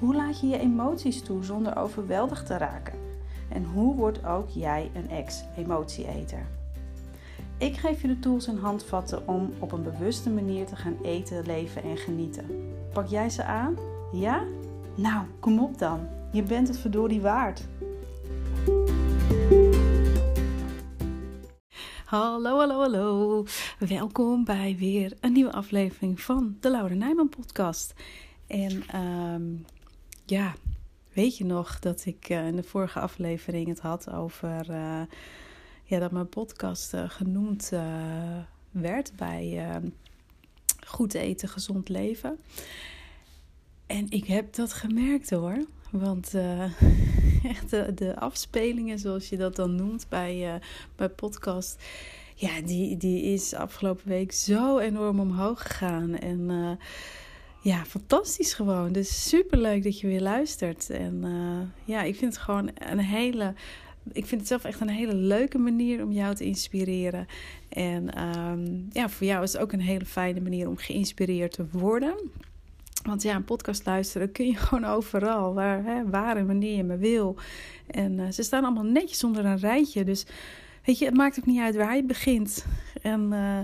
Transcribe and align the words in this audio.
Hoe 0.00 0.14
laat 0.14 0.40
je 0.40 0.46
je 0.46 0.58
emoties 0.58 1.22
toe 1.22 1.44
zonder 1.44 1.76
overweldigd 1.76 2.46
te 2.46 2.56
raken? 2.56 2.98
En 3.48 3.64
hoe 3.64 3.94
wordt 3.94 4.24
ook 4.24 4.48
jij 4.48 4.90
een 4.94 5.10
ex-emotieeter? 5.10 6.46
Ik 7.58 7.76
geef 7.76 8.02
je 8.02 8.08
de 8.08 8.18
tools 8.18 8.46
en 8.46 8.58
handvatten 8.58 9.28
om 9.28 9.52
op 9.58 9.72
een 9.72 9.82
bewuste 9.82 10.30
manier 10.30 10.66
te 10.66 10.76
gaan 10.76 10.96
eten, 11.02 11.46
leven 11.46 11.82
en 11.82 11.96
genieten. 11.96 12.46
Pak 12.92 13.06
jij 13.06 13.30
ze 13.30 13.44
aan? 13.44 13.76
Ja? 14.12 14.44
Nou, 14.96 15.26
kom 15.40 15.58
op 15.58 15.78
dan. 15.78 16.08
Je 16.32 16.42
bent 16.42 16.68
het 16.68 16.78
verdorie 16.78 17.20
waard. 17.20 17.68
Hallo, 22.04 22.58
hallo, 22.58 22.80
hallo. 22.80 23.44
Welkom 23.78 24.44
bij 24.44 24.76
weer 24.78 25.16
een 25.20 25.32
nieuwe 25.32 25.52
aflevering 25.52 26.20
van 26.20 26.56
de 26.60 26.70
Laura 26.70 26.94
Nijman 26.94 27.28
podcast. 27.28 27.94
En 28.46 28.82
ehm, 28.88 29.42
ja, 30.30 30.54
weet 31.12 31.36
je 31.36 31.44
nog 31.44 31.78
dat 31.78 32.06
ik 32.06 32.28
uh, 32.28 32.46
in 32.46 32.56
de 32.56 32.62
vorige 32.62 33.00
aflevering 33.00 33.68
het 33.68 33.80
had 33.80 34.10
over 34.10 34.70
uh, 34.70 35.00
ja, 35.84 35.98
dat 35.98 36.10
mijn 36.10 36.28
podcast 36.28 36.94
uh, 36.94 37.10
genoemd 37.10 37.72
werd 38.70 39.12
bij 39.16 39.70
goed 40.86 41.14
eten, 41.14 41.48
gezond 41.48 41.88
leven. 41.88 42.38
En 43.86 44.06
ik 44.10 44.26
heb 44.26 44.54
dat 44.54 44.72
gemerkt 44.72 45.30
hoor. 45.30 45.64
Want 45.90 46.34
echt 47.54 47.70
de, 47.70 47.94
de, 47.94 48.16
afspelingen, 48.16 48.98
zoals 48.98 49.28
je 49.28 49.36
dat 49.36 49.56
dan 49.56 49.74
noemt 49.74 50.06
bij, 50.08 50.60
bij 50.96 51.08
podcast. 51.08 51.82
Ja, 52.34 52.60
die, 52.60 52.96
die 52.96 53.22
is 53.22 53.54
afgelopen 53.54 54.08
week 54.08 54.32
zo 54.32 54.78
enorm 54.78 55.20
omhoog 55.20 55.62
gegaan. 55.62 56.14
En 56.18 56.78
ja, 57.60 57.84
fantastisch 57.84 58.52
gewoon. 58.52 58.92
Dus 58.92 59.28
super 59.28 59.58
leuk 59.58 59.82
dat 59.82 60.00
je 60.00 60.06
weer 60.06 60.20
luistert. 60.20 60.90
En 60.90 61.20
uh, 61.24 61.60
ja, 61.84 62.02
ik 62.02 62.16
vind 62.16 62.34
het 62.34 62.42
gewoon 62.42 62.70
een 62.74 62.98
hele. 62.98 63.54
Ik 64.12 64.26
vind 64.26 64.40
het 64.40 64.48
zelf 64.48 64.64
echt 64.64 64.80
een 64.80 64.88
hele 64.88 65.14
leuke 65.14 65.58
manier 65.58 66.02
om 66.02 66.12
jou 66.12 66.34
te 66.34 66.44
inspireren. 66.44 67.26
En 67.68 68.24
um, 68.24 68.88
ja, 68.92 69.08
voor 69.08 69.26
jou 69.26 69.42
is 69.42 69.52
het 69.52 69.62
ook 69.62 69.72
een 69.72 69.80
hele 69.80 70.04
fijne 70.04 70.40
manier 70.40 70.68
om 70.68 70.76
geïnspireerd 70.76 71.52
te 71.52 71.66
worden. 71.70 72.14
Want 73.02 73.22
ja, 73.22 73.34
een 73.34 73.44
podcast 73.44 73.86
luisteren 73.86 74.32
kun 74.32 74.46
je 74.46 74.56
gewoon 74.66 74.84
overal, 74.84 75.54
waar, 75.54 75.84
hè, 75.84 76.10
waar 76.10 76.36
en 76.36 76.46
wanneer 76.46 76.76
je 76.76 76.84
maar 76.84 76.98
wil. 76.98 77.36
En 77.86 78.18
uh, 78.18 78.30
ze 78.30 78.42
staan 78.42 78.64
allemaal 78.64 78.84
netjes 78.84 79.24
onder 79.24 79.44
een 79.44 79.58
rijtje. 79.58 80.04
Dus 80.04 80.26
weet 80.84 80.98
je, 80.98 81.04
het 81.04 81.16
maakt 81.16 81.38
ook 81.38 81.46
niet 81.46 81.60
uit 81.60 81.76
waar 81.76 81.96
je 81.96 82.04
begint. 82.04 82.66
En 83.02 83.32
uh, 83.32 83.58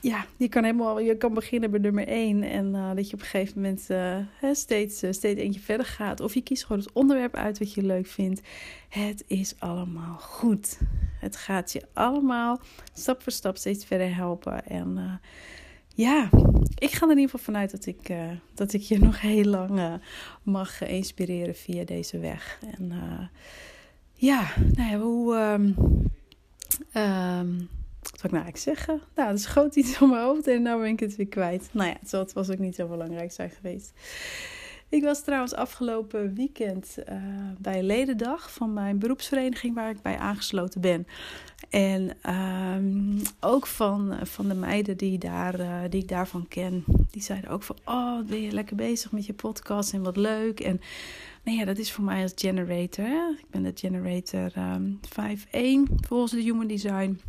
ja, 0.00 0.26
je 0.36 0.48
kan 0.48 0.64
helemaal, 0.64 1.00
je 1.00 1.16
kan 1.16 1.34
beginnen 1.34 1.70
bij 1.70 1.80
nummer 1.80 2.06
1 2.06 2.42
en 2.42 2.74
uh, 2.74 2.94
dat 2.94 3.08
je 3.08 3.14
op 3.14 3.20
een 3.20 3.26
gegeven 3.26 3.60
moment 3.60 3.86
uh, 3.90 4.16
steeds, 4.52 5.02
uh, 5.02 5.12
steeds 5.12 5.40
eentje 5.40 5.60
verder 5.60 5.86
gaat. 5.86 6.20
Of 6.20 6.34
je 6.34 6.42
kiest 6.42 6.64
gewoon 6.64 6.82
het 6.82 6.92
onderwerp 6.92 7.34
uit 7.34 7.58
wat 7.58 7.74
je 7.74 7.82
leuk 7.82 8.06
vindt. 8.06 8.40
Het 8.88 9.24
is 9.26 9.54
allemaal 9.58 10.16
goed. 10.18 10.78
Het 11.20 11.36
gaat 11.36 11.72
je 11.72 11.82
allemaal 11.92 12.60
stap 12.92 13.22
voor 13.22 13.32
stap 13.32 13.56
steeds 13.56 13.84
verder 13.84 14.14
helpen. 14.14 14.66
En 14.66 15.20
ja, 15.94 16.28
ik 16.74 16.90
ga 16.90 17.04
er 17.04 17.12
in 17.12 17.18
ieder 17.18 17.30
geval 17.30 17.40
vanuit 17.40 17.70
dat 17.70 17.86
ik, 17.86 18.12
dat 18.54 18.72
ik 18.72 18.80
je 18.80 18.98
nog 19.08 19.20
heel 19.20 19.44
lang 19.44 20.00
mag 20.42 20.82
inspireren 20.82 21.54
via 21.54 21.84
deze 21.84 22.18
weg. 22.18 22.60
En 22.76 22.92
ja, 24.12 24.48
nou 24.72 24.90
ja, 24.90 24.98
hoe. 24.98 25.36
Um, 25.36 25.74
um, 27.02 27.68
wat 28.00 28.18
zou 28.20 28.22
ik 28.22 28.30
nou 28.30 28.44
eigenlijk 28.44 28.78
zeggen? 28.78 29.00
Nou, 29.14 29.30
dat 29.30 29.40
schoot 29.40 29.76
iets 29.76 30.00
om 30.00 30.10
mijn 30.10 30.22
hoofd 30.22 30.46
en 30.46 30.62
nu 30.62 30.76
ben 30.76 30.84
ik 30.84 31.00
het 31.00 31.16
weer 31.16 31.28
kwijt. 31.28 31.68
Nou 31.72 31.88
ja, 31.88 32.18
het 32.18 32.32
was 32.32 32.50
ook 32.50 32.58
niet 32.58 32.74
zo 32.74 32.86
belangrijk 32.86 33.32
zijn 33.32 33.50
geweest. 33.50 33.92
Ik 34.90 35.02
was 35.02 35.22
trouwens 35.24 35.54
afgelopen 35.54 36.34
weekend 36.34 36.96
uh, 37.08 37.14
bij 37.58 37.82
Ledendag 37.82 38.52
van 38.52 38.72
mijn 38.72 38.98
beroepsvereniging 38.98 39.74
waar 39.74 39.90
ik 39.90 40.02
bij 40.02 40.16
aangesloten 40.16 40.80
ben. 40.80 41.06
En 41.70 42.16
um, 42.74 43.22
ook 43.40 43.66
van, 43.66 44.18
van 44.22 44.48
de 44.48 44.54
meiden 44.54 44.96
die, 44.96 45.18
daar, 45.18 45.60
uh, 45.60 45.80
die 45.88 46.02
ik 46.02 46.08
daarvan 46.08 46.48
ken. 46.48 46.84
Die 47.10 47.22
zeiden 47.22 47.50
ook 47.50 47.62
van, 47.62 47.76
oh, 47.84 48.26
ben 48.26 48.42
je 48.42 48.50
lekker 48.50 48.76
bezig 48.76 49.12
met 49.12 49.26
je 49.26 49.32
podcast 49.32 49.92
en 49.92 50.02
wat 50.02 50.16
leuk. 50.16 50.60
En 50.60 50.80
nou 51.44 51.58
ja, 51.58 51.64
dat 51.64 51.78
is 51.78 51.92
voor 51.92 52.04
mij 52.04 52.22
als 52.22 52.32
generator. 52.34 53.30
Ik 53.38 53.50
ben 53.50 53.62
de 53.62 53.72
generator 53.74 54.52
um, 54.56 55.00
ehm, 55.16 55.86
5.1 55.88 55.94
volgens 56.06 56.32
de 56.32 56.40
Human 56.42 56.66
Design 56.66 57.20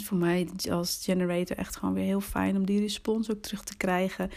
voor 0.00 0.18
mij 0.18 0.48
als 0.70 1.00
generator 1.02 1.56
echt 1.56 1.76
gewoon 1.76 1.94
weer 1.94 2.04
heel 2.04 2.20
fijn 2.20 2.56
om 2.56 2.66
die 2.66 2.80
respons 2.80 3.30
ook 3.30 3.42
terug 3.42 3.64
te 3.64 3.76
krijgen. 3.76 4.30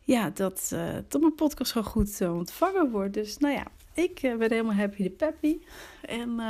Ja, 0.00 0.30
dat, 0.30 0.70
uh, 0.74 0.94
dat 1.08 1.20
mijn 1.20 1.34
podcast 1.34 1.72
gewoon 1.72 1.88
goed 1.88 2.20
uh, 2.20 2.34
ontvangen 2.34 2.90
wordt. 2.90 3.14
Dus 3.14 3.38
nou 3.38 3.54
ja, 3.54 3.66
ik 3.94 4.22
uh, 4.22 4.36
ben 4.36 4.50
helemaal 4.50 4.74
happy 4.74 5.02
de 5.02 5.10
peppy. 5.10 5.58
En 6.00 6.40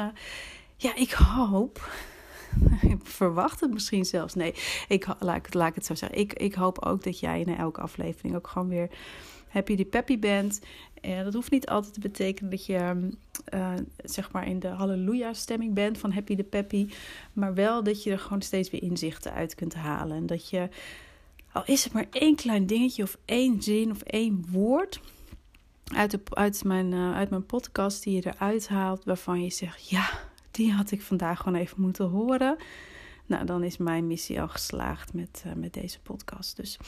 ja, 0.77 0.95
ik 0.95 1.11
hoop, 1.11 1.91
ik 2.81 2.99
verwacht 3.03 3.61
het 3.61 3.73
misschien 3.73 4.05
zelfs. 4.05 4.35
Nee, 4.35 4.55
ik, 4.89 5.07
laat, 5.19 5.55
laat 5.55 5.69
ik 5.69 5.75
het 5.75 5.87
zo 5.87 5.95
zeggen. 5.95 6.19
Ik, 6.19 6.33
ik 6.33 6.55
hoop 6.55 6.85
ook 6.85 7.05
dat 7.05 7.21
jij 7.21 7.41
in 7.41 7.57
elke 7.57 7.81
aflevering 7.81 8.37
ook 8.37 8.49
gewoon 8.49 8.69
weer 8.69 8.91
happy 9.49 9.77
de 9.77 9.85
peppy 9.85 10.19
bent. 10.19 10.61
En 11.03 11.25
dat 11.25 11.35
hoeft 11.35 11.51
niet 11.51 11.67
altijd 11.67 11.95
te 11.95 12.01
betekenen 12.01 12.51
dat 12.51 12.67
je 12.67 13.09
uh, 13.55 13.73
zeg 14.05 14.33
maar 14.33 14.47
in 14.47 14.59
de 14.59 14.69
halleluja 14.69 15.33
stemming 15.33 15.75
bent 15.75 15.99
van 15.99 16.13
happy 16.13 16.35
de 16.35 16.45
peppy. 16.45 16.89
Maar 17.33 17.55
wel 17.55 17.83
dat 17.83 18.03
je 18.03 18.11
er 18.11 18.19
gewoon 18.19 18.43
steeds 18.43 18.71
weer 18.71 18.83
inzichten 18.83 19.33
uit 19.33 19.55
kunt 19.55 19.75
halen. 19.75 20.17
En 20.17 20.27
dat 20.27 20.51
je, 20.51 20.69
al 21.53 21.63
is 21.67 21.85
het 21.85 21.93
maar 21.93 22.07
één 22.11 22.37
klein 22.37 22.67
dingetje 22.67 23.03
of 23.03 23.19
één 23.25 23.63
zin 23.63 23.91
of 23.91 24.03
één 24.03 24.45
woord 24.51 25.01
uit, 25.85 26.11
de, 26.11 26.21
uit, 26.31 26.65
mijn, 26.65 26.93
uh, 26.93 27.15
uit 27.15 27.31
mijn 27.31 27.47
podcast 27.47 28.03
die 28.03 28.15
je 28.15 28.27
eruit 28.27 28.69
haalt. 28.69 29.05
Waarvan 29.05 29.43
je 29.43 29.51
zegt, 29.51 29.89
ja, 29.89 30.11
die 30.51 30.73
had 30.73 30.91
ik 30.91 31.03
vandaag 31.03 31.39
gewoon 31.39 31.59
even 31.59 31.81
moeten 31.81 32.09
horen. 32.09 32.57
Nou, 33.27 33.45
dan 33.45 33.65
is 33.65 33.77
mijn 33.77 34.07
missie 34.07 34.41
al 34.41 34.49
geslaagd 34.49 35.13
met, 35.13 35.45
met 35.57 35.73
deze 35.73 36.01
podcast. 36.01 36.57
Dus, 36.57 36.79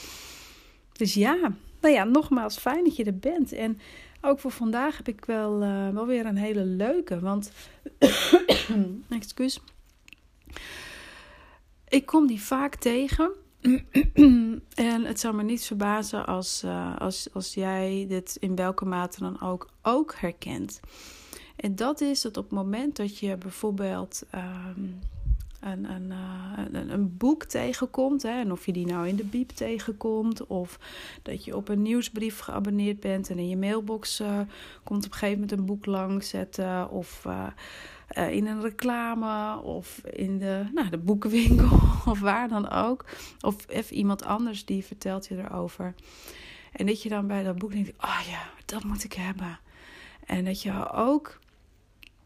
dus 0.92 1.14
ja, 1.14 1.52
nou 1.84 1.96
ja, 1.96 2.04
nogmaals, 2.04 2.58
fijn 2.58 2.84
dat 2.84 2.96
je 2.96 3.04
er 3.04 3.18
bent. 3.18 3.52
En 3.52 3.78
ook 4.20 4.40
voor 4.40 4.50
vandaag 4.50 4.96
heb 4.96 5.08
ik 5.08 5.24
wel, 5.24 5.62
uh, 5.62 5.88
wel 5.88 6.06
weer 6.06 6.26
een 6.26 6.36
hele 6.36 6.64
leuke. 6.64 7.20
Want, 7.20 7.52
excuus. 9.08 9.60
Ik 11.88 12.06
kom 12.06 12.26
die 12.26 12.42
vaak 12.42 12.74
tegen. 12.74 13.30
en 14.74 15.04
het 15.04 15.20
zou 15.20 15.34
me 15.34 15.42
niet 15.42 15.64
verbazen 15.64 16.26
als, 16.26 16.62
uh, 16.64 16.96
als, 16.98 17.28
als 17.32 17.54
jij 17.54 18.04
dit 18.08 18.36
in 18.40 18.56
welke 18.56 18.84
mate 18.84 19.20
dan 19.20 19.40
ook, 19.40 19.68
ook 19.82 20.14
herkent. 20.18 20.80
En 21.56 21.76
dat 21.76 22.00
is 22.00 22.20
dat 22.20 22.36
op 22.36 22.44
het 22.44 22.52
moment 22.52 22.96
dat 22.96 23.18
je 23.18 23.36
bijvoorbeeld 23.36 24.22
um, 24.34 24.98
een, 25.64 25.84
een, 26.74 26.90
een, 26.90 27.16
boek 27.16 27.44
tegenkomt. 27.44 28.22
Hè, 28.22 28.40
en 28.40 28.52
of 28.52 28.66
je 28.66 28.72
die 28.72 28.86
nou 28.86 29.08
in 29.08 29.16
de 29.16 29.24
biep 29.24 29.50
tegenkomt. 29.50 30.46
Of 30.46 30.78
dat 31.22 31.44
je 31.44 31.56
op 31.56 31.68
een 31.68 31.82
nieuwsbrief 31.82 32.38
geabonneerd 32.38 33.00
bent. 33.00 33.30
En 33.30 33.38
in 33.38 33.48
je 33.48 33.56
mailbox 33.56 34.20
uh, 34.20 34.40
komt 34.82 35.04
op 35.04 35.12
een 35.12 35.18
gegeven 35.18 35.40
moment 35.40 35.58
een 35.58 35.66
boek 35.66 35.86
langs 35.86 36.28
zetten. 36.28 36.90
Of 36.90 37.24
uh, 37.26 38.30
in 38.30 38.46
een 38.46 38.60
reclame. 38.60 39.62
Of 39.62 39.98
in 39.98 40.38
de, 40.38 40.64
nou, 40.74 40.90
de 40.90 40.98
boekenwinkel. 40.98 41.80
Of 42.12 42.20
waar 42.20 42.48
dan 42.48 42.70
ook. 42.70 43.04
Of 43.40 43.68
even 43.68 43.96
iemand 43.96 44.24
anders 44.24 44.64
die 44.64 44.84
vertelt 44.84 45.26
je 45.26 45.36
erover. 45.36 45.94
En 46.72 46.86
dat 46.86 47.02
je 47.02 47.08
dan 47.08 47.26
bij 47.26 47.42
dat 47.42 47.58
boek 47.58 47.72
denkt. 47.72 47.92
Oh 48.00 48.20
ja, 48.30 48.50
dat 48.64 48.84
moet 48.84 49.04
ik 49.04 49.12
hebben. 49.12 49.58
En 50.26 50.44
dat 50.44 50.62
je 50.62 50.90
ook. 50.92 51.38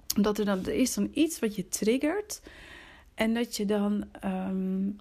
Dat 0.06 0.38
er 0.38 0.44
dan 0.44 0.58
er 0.58 0.74
is 0.74 0.94
dan 0.94 1.08
iets 1.12 1.38
wat 1.38 1.54
je 1.56 1.68
triggert. 1.68 2.40
En 3.18 3.34
dat 3.34 3.56
je 3.56 3.64
dan 3.64 4.04
um, 4.24 4.96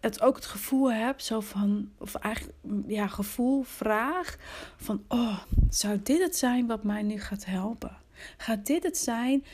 het 0.00 0.20
ook 0.20 0.36
het 0.36 0.46
gevoel 0.46 0.92
hebt, 0.92 1.24
zo 1.24 1.40
van, 1.40 1.90
of 1.98 2.14
eigenlijk, 2.14 2.58
ja, 2.86 3.06
gevoel, 3.06 3.62
vraag 3.62 4.36
van, 4.76 5.04
oh, 5.08 5.38
zou 5.70 6.00
dit 6.02 6.22
het 6.22 6.36
zijn 6.36 6.66
wat 6.66 6.84
mij 6.84 7.02
nu 7.02 7.20
gaat 7.20 7.44
helpen? 7.44 7.96
Gaat 8.36 8.66
dit 8.66 8.82
het 8.82 8.98
zijn 8.98 9.44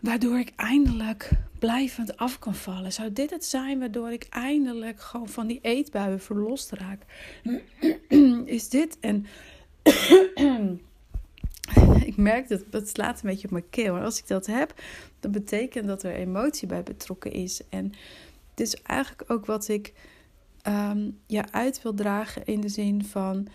waardoor 0.00 0.38
ik 0.38 0.52
eindelijk 0.56 1.30
blijvend 1.58 2.16
af 2.16 2.38
kan 2.38 2.54
vallen? 2.54 2.92
Zou 2.92 3.12
dit 3.12 3.30
het 3.30 3.44
zijn 3.44 3.78
waardoor 3.78 4.12
ik 4.12 4.26
eindelijk 4.30 5.00
gewoon 5.00 5.28
van 5.28 5.46
die 5.46 5.58
eetbuien 5.62 6.20
verlost 6.20 6.70
raak? 6.70 7.02
Is 8.44 8.68
dit 8.68 8.98
en 9.00 9.26
ik 12.10 12.16
merk 12.16 12.48
dat 12.48 12.62
het 12.70 12.88
slaat 12.88 13.22
een 13.22 13.30
beetje 13.30 13.46
op 13.46 13.52
mijn 13.52 13.70
keel. 13.70 13.92
Maar 13.92 14.04
als 14.04 14.18
ik 14.18 14.26
dat 14.26 14.46
heb, 14.46 14.74
dan 15.20 15.30
betekent 15.30 15.86
dat 15.86 16.02
er 16.02 16.14
emotie 16.14 16.68
bij 16.68 16.82
betrokken 16.82 17.32
is. 17.32 17.60
En 17.68 17.92
het 18.50 18.60
is 18.60 18.82
eigenlijk 18.82 19.30
ook 19.30 19.46
wat 19.46 19.68
ik 19.68 19.92
um, 20.66 21.18
ja, 21.26 21.52
uit 21.52 21.82
wil 21.82 21.94
dragen 21.94 22.44
in 22.44 22.60
de 22.60 22.68
zin 22.68 23.04
van: 23.04 23.46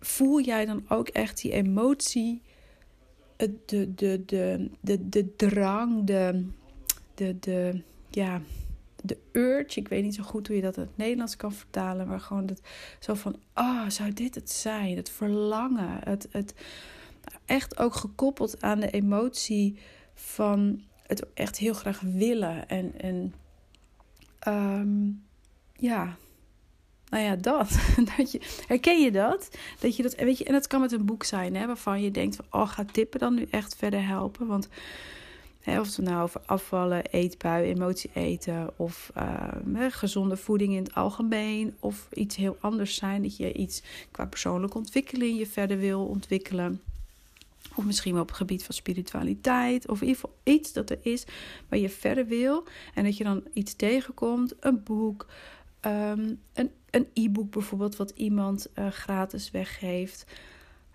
voel 0.00 0.40
jij 0.40 0.66
dan 0.66 0.84
ook 0.88 1.08
echt 1.08 1.42
die 1.42 1.52
emotie, 1.52 2.42
de, 3.36 3.54
de, 3.64 3.94
de, 3.94 4.22
de, 4.26 4.70
de, 4.80 5.08
de 5.08 5.36
drang, 5.36 6.04
de, 6.04 6.46
de, 7.14 7.38
de, 7.40 7.82
ja, 8.10 8.40
de 9.02 9.18
urge, 9.32 9.80
ik 9.80 9.88
weet 9.88 10.02
niet 10.02 10.14
zo 10.14 10.22
goed 10.22 10.46
hoe 10.46 10.56
je 10.56 10.62
dat 10.62 10.76
in 10.76 10.82
het 10.82 10.96
Nederlands 10.96 11.36
kan 11.36 11.52
vertalen, 11.52 12.08
maar 12.08 12.20
gewoon 12.20 12.46
dat, 12.46 12.60
zo 12.98 13.14
van, 13.14 13.36
ah, 13.52 13.64
oh, 13.64 13.88
zou 13.88 14.12
dit 14.12 14.34
het 14.34 14.50
zijn? 14.50 14.96
Het 14.96 15.10
verlangen, 15.10 15.98
het, 16.04 16.28
het 16.30 16.54
echt 17.44 17.78
ook 17.78 17.94
gekoppeld 17.94 18.62
aan 18.62 18.80
de 18.80 18.90
emotie 18.90 19.78
van 20.14 20.82
het 21.06 21.32
echt 21.34 21.58
heel 21.58 21.74
graag 21.74 22.00
willen 22.00 22.68
en, 22.68 23.00
en 23.00 23.34
um, 24.48 25.22
ja, 25.72 26.16
nou 27.08 27.24
ja, 27.24 27.36
dat. 27.36 27.78
dat 28.16 28.32
je, 28.32 28.40
herken 28.66 29.02
je 29.02 29.10
dat? 29.10 29.50
Dat 29.78 29.96
je 29.96 30.02
dat, 30.02 30.14
weet 30.14 30.38
je, 30.38 30.44
en 30.44 30.52
dat 30.52 30.66
kan 30.66 30.80
met 30.80 30.92
een 30.92 31.04
boek 31.04 31.24
zijn, 31.24 31.56
hè, 31.56 31.66
waarvan 31.66 32.02
je 32.02 32.10
denkt 32.10 32.36
van, 32.36 32.44
oh, 32.50 32.68
gaat 32.68 32.92
tippen 32.92 33.20
dan 33.20 33.34
nu 33.34 33.46
echt 33.50 33.76
verder 33.76 34.06
helpen? 34.06 34.46
Want 34.46 34.68
hè, 35.60 35.80
of 35.80 35.96
het 35.96 36.04
nou 36.04 36.22
over 36.22 36.40
afvallen, 36.46 37.04
eetbui, 37.04 37.64
emotie 37.64 38.10
eten, 38.14 38.70
of 38.76 39.10
uh, 39.16 39.86
gezonde 39.88 40.36
voeding 40.36 40.72
in 40.72 40.82
het 40.82 40.94
algemeen, 40.94 41.76
of 41.80 42.08
iets 42.12 42.36
heel 42.36 42.56
anders 42.60 42.94
zijn, 42.94 43.22
dat 43.22 43.36
je 43.36 43.52
iets 43.52 43.82
qua 44.10 44.26
persoonlijke 44.26 44.78
ontwikkeling 44.78 45.38
je 45.38 45.46
verder 45.46 45.78
wil 45.78 46.06
ontwikkelen. 46.06 46.82
Of 47.78 47.84
misschien 47.84 48.12
wel 48.12 48.22
op 48.22 48.28
het 48.28 48.36
gebied 48.36 48.64
van 48.64 48.74
spiritualiteit. 48.74 49.88
Of 49.88 50.00
in 50.00 50.06
ieder 50.06 50.20
geval 50.20 50.38
iets 50.44 50.72
dat 50.72 50.90
er 50.90 50.98
is 51.02 51.24
waar 51.68 51.78
je 51.78 51.88
verder 51.88 52.26
wil. 52.26 52.66
En 52.94 53.04
dat 53.04 53.16
je 53.16 53.24
dan 53.24 53.42
iets 53.52 53.74
tegenkomt. 53.74 54.54
Een 54.60 54.82
boek, 54.82 55.26
Ehm, 55.80 56.34
een, 56.90 57.08
e-book 57.14 57.50
bijvoorbeeld, 57.50 57.96
wat 57.96 58.10
iemand 58.10 58.68
uh, 58.78 58.88
gratis 58.88 59.50
weggeeft. 59.50 60.24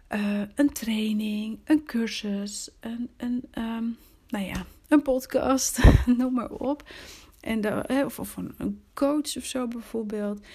Uh, 0.09 0.41
een 0.55 0.73
training, 0.73 1.59
een 1.63 1.83
cursus, 1.83 2.69
een, 2.79 3.09
een, 3.17 3.43
um, 3.57 3.97
nou 4.27 4.45
ja, 4.45 4.65
een 4.87 5.01
podcast, 5.01 5.79
noem 6.17 6.33
maar 6.33 6.51
op. 6.51 6.89
En 7.39 7.85
of, 8.05 8.19
of 8.19 8.37
een, 8.37 8.53
een 8.57 8.81
coach 8.93 9.37
of 9.37 9.45
zo 9.45 9.67
bijvoorbeeld. 9.67 10.45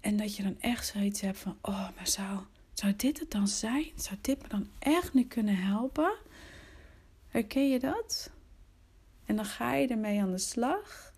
En 0.00 0.16
dat 0.16 0.36
je 0.36 0.42
dan 0.42 0.56
echt 0.60 0.86
zoiets 0.86 1.20
hebt 1.20 1.38
van: 1.38 1.56
oh, 1.62 1.88
maar 1.96 2.08
zou, 2.08 2.38
zou 2.78 2.96
dit 2.96 3.18
het 3.18 3.30
dan 3.30 3.48
zijn? 3.48 3.90
Zou 3.94 4.16
dit 4.20 4.42
me 4.42 4.48
dan 4.48 4.66
echt 4.78 5.14
nu 5.14 5.24
kunnen 5.24 5.56
helpen? 5.56 6.14
Herken 7.28 7.68
je 7.68 7.78
dat? 7.78 8.30
En 9.24 9.36
dan 9.36 9.44
ga 9.44 9.74
je 9.74 9.88
ermee 9.88 10.20
aan 10.20 10.30
de 10.30 10.38
slag. 10.38 11.14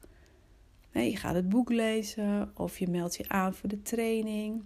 Je 0.93 1.17
gaat 1.17 1.35
het 1.35 1.49
boek 1.49 1.71
lezen 1.71 2.51
of 2.55 2.79
je 2.79 2.89
meldt 2.89 3.17
je 3.17 3.29
aan 3.29 3.55
voor 3.55 3.69
de 3.69 3.83
training. 3.83 4.65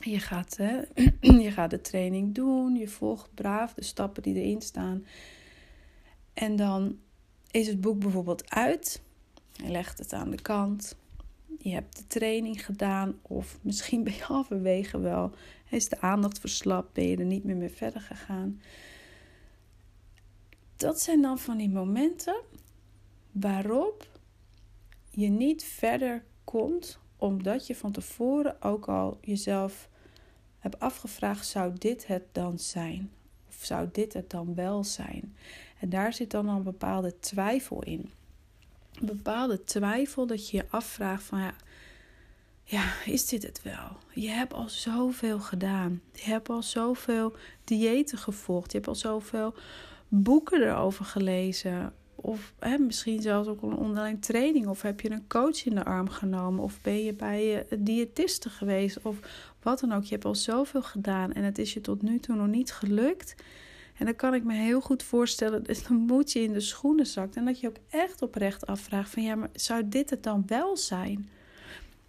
Je 0.00 0.20
gaat, 0.20 0.56
hè, 0.56 0.82
je 1.46 1.50
gaat 1.50 1.70
de 1.70 1.80
training 1.80 2.34
doen. 2.34 2.74
Je 2.74 2.88
volgt 2.88 3.34
braaf 3.34 3.74
de 3.74 3.84
stappen 3.84 4.22
die 4.22 4.34
erin 4.34 4.62
staan. 4.62 5.06
En 6.32 6.56
dan 6.56 6.98
is 7.50 7.66
het 7.66 7.80
boek 7.80 7.98
bijvoorbeeld 7.98 8.50
uit. 8.50 9.02
Je 9.52 9.68
legt 9.68 9.98
het 9.98 10.12
aan 10.12 10.30
de 10.30 10.42
kant. 10.42 10.96
Je 11.58 11.70
hebt 11.70 11.96
de 11.96 12.06
training 12.06 12.64
gedaan. 12.64 13.18
Of 13.22 13.58
misschien 13.62 14.04
ben 14.04 14.12
je 14.12 14.22
halverwege 14.32 14.98
wel. 14.98 15.30
Is 15.70 15.88
de 15.88 16.00
aandacht 16.00 16.38
verslapt? 16.38 16.92
Ben 16.92 17.08
je 17.08 17.16
er 17.16 17.24
niet 17.24 17.44
meer 17.44 17.56
mee 17.56 17.70
verder 17.70 18.00
gegaan? 18.00 18.60
Dat 20.76 21.00
zijn 21.00 21.22
dan 21.22 21.38
van 21.38 21.56
die 21.56 21.70
momenten 21.70 22.40
waarop 23.32 24.08
je 25.10 25.28
niet 25.28 25.64
verder 25.64 26.24
komt 26.44 26.98
omdat 27.16 27.66
je 27.66 27.76
van 27.76 27.92
tevoren 27.92 28.62
ook 28.62 28.88
al 28.88 29.18
jezelf 29.20 29.88
hebt 30.58 30.80
afgevraagd: 30.80 31.46
zou 31.46 31.72
dit 31.78 32.06
het 32.06 32.22
dan 32.32 32.58
zijn? 32.58 33.10
Of 33.48 33.64
zou 33.64 33.88
dit 33.92 34.12
het 34.12 34.30
dan 34.30 34.54
wel 34.54 34.84
zijn? 34.84 35.36
En 35.80 35.88
daar 35.88 36.12
zit 36.12 36.30
dan 36.30 36.48
al 36.48 36.56
een 36.56 36.62
bepaalde 36.62 37.18
twijfel 37.18 37.82
in. 37.82 38.10
Bepaalde 39.00 39.64
twijfel 39.64 40.26
dat 40.26 40.50
je 40.50 40.56
je 40.56 40.64
afvraagt: 40.68 41.22
van 41.22 41.40
ja, 41.40 41.54
ja, 42.64 42.92
is 43.04 43.26
dit 43.26 43.42
het 43.42 43.62
wel? 43.62 43.96
Je 44.14 44.28
hebt 44.28 44.54
al 44.54 44.68
zoveel 44.68 45.38
gedaan. 45.38 46.00
Je 46.12 46.24
hebt 46.24 46.48
al 46.48 46.62
zoveel 46.62 47.36
diëten 47.64 48.18
gevolgd. 48.18 48.70
Je 48.70 48.76
hebt 48.76 48.88
al 48.88 48.94
zoveel 48.94 49.54
boeken 50.08 50.62
erover 50.62 51.04
gelezen. 51.04 51.92
Of 52.14 52.52
hè, 52.58 52.78
misschien 52.78 53.22
zelfs 53.22 53.48
ook 53.48 53.62
een 53.62 53.76
online 53.76 54.18
training. 54.18 54.66
Of 54.66 54.82
heb 54.82 55.00
je 55.00 55.10
een 55.10 55.26
coach 55.28 55.64
in 55.64 55.74
de 55.74 55.84
arm 55.84 56.08
genomen. 56.08 56.62
Of 56.62 56.80
ben 56.82 57.04
je 57.04 57.12
bij 57.12 57.66
een 57.68 57.84
diëtiste 57.84 58.50
geweest. 58.50 58.98
Of 59.02 59.16
wat 59.62 59.80
dan 59.80 59.92
ook. 59.92 60.04
Je 60.04 60.12
hebt 60.12 60.24
al 60.24 60.34
zoveel 60.34 60.82
gedaan. 60.82 61.32
En 61.32 61.42
het 61.42 61.58
is 61.58 61.74
je 61.74 61.80
tot 61.80 62.02
nu 62.02 62.18
toe 62.18 62.36
nog 62.36 62.46
niet 62.46 62.72
gelukt. 62.72 63.34
En 63.98 64.04
dan 64.04 64.16
kan 64.16 64.34
ik 64.34 64.44
me 64.44 64.54
heel 64.54 64.80
goed 64.80 65.02
voorstellen. 65.02 65.62
dat 65.62 65.88
moet 65.88 66.32
je 66.32 66.42
in 66.42 66.52
de 66.52 66.60
schoenen 66.60 67.06
zakt. 67.06 67.36
En 67.36 67.44
dat 67.44 67.60
je 67.60 67.68
ook 67.68 67.76
echt 67.88 68.22
oprecht 68.22 68.66
afvraagt. 68.66 69.10
Van 69.10 69.22
ja, 69.22 69.34
maar 69.34 69.50
zou 69.52 69.88
dit 69.88 70.10
het 70.10 70.22
dan 70.22 70.42
wel 70.46 70.76
zijn? 70.76 71.28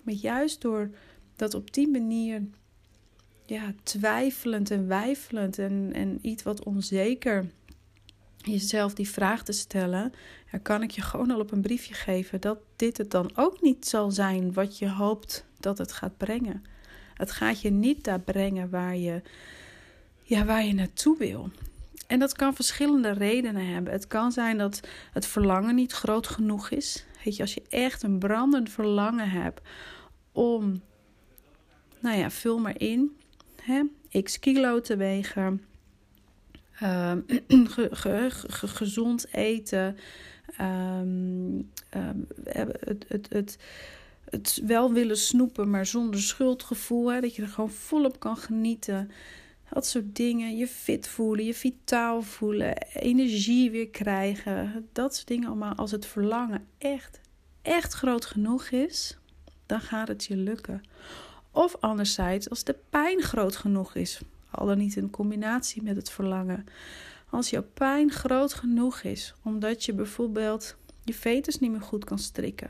Maar 0.02 0.14
juist 0.14 0.62
door 0.62 0.90
dat 1.36 1.54
op 1.54 1.74
die 1.74 1.88
manier 1.88 2.44
ja, 3.46 3.74
twijfelend 3.84 4.72
en 4.72 4.88
wijfelend 4.88 5.60
en, 5.60 5.90
en 5.94 6.20
iets 6.22 6.44
wat 6.44 6.64
onzeker 6.64 7.46
jezelf 8.38 8.94
die 8.94 9.10
vraag 9.10 9.44
te 9.44 9.52
stellen, 9.52 10.14
kan 10.62 10.84
ik 10.84 10.92
je 10.92 11.02
gewoon 11.02 11.32
al 11.32 11.40
op 11.40 11.52
een 11.52 11.62
briefje 11.62 11.94
geven 11.94 12.42
dat 12.42 12.60
dit 12.76 12.98
het 12.98 13.12
dan 13.12 13.32
ook 13.36 13.62
niet 13.62 13.88
zal 13.88 14.12
zijn 14.12 14.54
wat 14.54 14.78
je 14.78 14.90
hoopt 14.90 15.46
dat 15.60 15.78
het 15.78 15.92
gaat 15.92 16.18
brengen. 16.18 16.64
Het 17.14 17.32
gaat 17.32 17.62
je 17.62 17.70
niet 17.70 18.04
daar 18.04 18.20
brengen 18.20 18.70
waar 18.70 18.96
je, 18.96 19.22
ja, 20.24 20.46
waar 20.46 20.66
je 20.66 20.74
naartoe 20.74 21.18
wil. 21.18 21.50
En 22.07 22.19
dat 22.19 22.36
kan 22.36 22.56
verschillende 22.56 23.12
redenen 23.12 23.74
hebben. 23.74 23.94
Het 23.94 24.07
kan 24.07 24.31
zijn 24.31 24.57
dat 24.57 24.80
het 25.12 25.25
verlangen 25.25 25.75
niet 25.75 25.92
groot 25.92 26.28
genoeg 26.28 26.69
is. 26.69 27.06
Weet 27.24 27.36
je, 27.36 27.42
als 27.42 27.54
je 27.54 27.63
echt 27.69 28.04
een 28.04 28.19
brandend 28.19 28.69
verlangen 28.69 29.30
hebt 29.30 29.62
om, 30.31 30.81
nou 32.00 32.18
ja, 32.18 32.29
vul 32.29 32.60
maar 32.60 32.79
in, 32.79 33.18
hè, 33.62 33.82
x 34.24 34.39
kilo 34.39 34.82
te 34.82 34.96
wegen 34.96 35.62
Um, 36.84 37.25
gezond 38.50 39.27
eten. 39.32 39.98
Um, 40.62 41.72
het, 42.44 43.06
het, 43.08 43.25
het, 43.29 43.58
het 44.29 44.62
wel 44.65 44.94
willen 44.94 45.18
snoepen, 45.18 45.70
maar 45.70 45.86
zonder 45.86 46.22
schuldgevoel. 46.22 47.22
Dat 47.22 47.36
je 47.36 47.41
er 47.41 47.48
gewoon 47.48 47.72
volop 47.72 48.20
kan 48.20 48.38
genieten. 48.38 49.12
Dat 49.75 49.86
soort 49.86 50.15
dingen. 50.15 50.58
Je 50.58 50.67
fit 50.67 51.08
voelen, 51.08 51.46
je 51.46 51.53
vitaal 51.53 52.22
voelen, 52.22 52.77
energie 52.94 53.72
weer 53.72 53.89
krijgen. 53.89 54.88
Dat 54.94 55.15
soort 55.15 55.27
dingen 55.27 55.48
allemaal. 55.48 55.75
Als 55.75 55.91
het 55.91 56.05
verlangen 56.05 56.67
echt, 56.77 57.20
echt 57.62 57.94
groot 57.94 58.25
genoeg 58.25 58.70
is, 58.70 59.17
dan 59.65 59.82
gaat 59.82 60.08
het 60.08 60.25
je 60.25 60.36
lukken. 60.38 60.84
Of 61.51 61.75
anderzijds, 61.79 62.50
als 62.50 62.63
de 62.63 62.75
pijn 62.89 63.22
groot 63.22 63.55
genoeg 63.55 63.96
is 63.96 64.22
al 64.50 64.65
dan 64.65 64.77
niet 64.77 64.96
in 64.96 65.10
combinatie 65.10 65.84
met 65.84 65.96
het 65.96 66.10
verlangen. 66.10 66.65
Als 67.29 67.50
jouw 67.50 67.65
pijn 67.74 68.12
groot 68.12 68.53
genoeg 68.53 69.01
is, 69.01 69.34
omdat 69.44 69.84
je 69.84 69.94
bijvoorbeeld 69.94 70.75
je 71.03 71.13
fetus 71.13 71.60
niet 71.60 71.72
meer 71.72 71.82
goed 71.82 72.03
kan 72.03 72.20
strikken. 72.20 72.70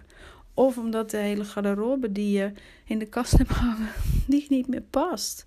Of 0.53 0.77
omdat 0.77 1.09
de 1.09 1.17
hele 1.17 1.45
garderobe 1.45 2.11
die 2.11 2.37
je 2.37 2.51
in 2.85 2.99
de 2.99 3.05
kast 3.05 3.37
hebt 3.37 3.49
hangen, 3.49 3.91
die 4.27 4.45
niet 4.49 4.67
meer 4.67 4.83
past. 4.89 5.45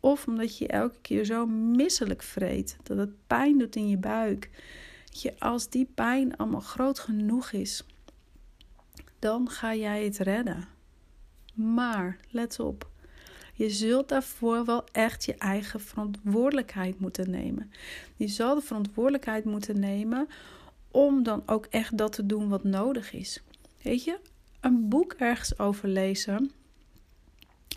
Of 0.00 0.26
omdat 0.26 0.58
je 0.58 0.66
elke 0.66 0.98
keer 1.00 1.24
zo 1.24 1.46
misselijk 1.46 2.22
vreet, 2.22 2.76
dat 2.82 2.98
het 2.98 3.26
pijn 3.26 3.58
doet 3.58 3.76
in 3.76 3.88
je 3.88 3.96
buik. 3.96 4.50
Je, 5.04 5.34
als 5.38 5.68
die 5.68 5.90
pijn 5.94 6.36
allemaal 6.36 6.60
groot 6.60 6.98
genoeg 6.98 7.52
is, 7.52 7.84
dan 9.18 9.50
ga 9.50 9.74
jij 9.74 10.04
het 10.04 10.18
redden. 10.18 10.68
Maar 11.54 12.18
let 12.30 12.60
op, 12.60 12.90
je 13.58 13.70
zult 13.70 14.08
daarvoor 14.08 14.64
wel 14.64 14.84
echt 14.92 15.24
je 15.24 15.34
eigen 15.34 15.80
verantwoordelijkheid 15.80 17.00
moeten 17.00 17.30
nemen. 17.30 17.70
Je 18.16 18.28
zal 18.28 18.54
de 18.54 18.60
verantwoordelijkheid 18.60 19.44
moeten 19.44 19.80
nemen 19.80 20.28
om 20.90 21.22
dan 21.22 21.42
ook 21.46 21.66
echt 21.66 21.98
dat 21.98 22.12
te 22.12 22.26
doen 22.26 22.48
wat 22.48 22.64
nodig 22.64 23.12
is. 23.12 23.42
Weet 23.82 24.04
je, 24.04 24.18
een 24.60 24.88
boek 24.88 25.12
ergens 25.12 25.58
over 25.58 25.88
lezen, 25.88 26.50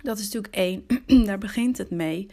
dat 0.03 0.19
is 0.19 0.23
natuurlijk 0.23 0.55
één. 0.55 0.85
Daar 1.25 1.37
begint 1.37 1.77
het 1.77 1.89
mee. 1.89 2.27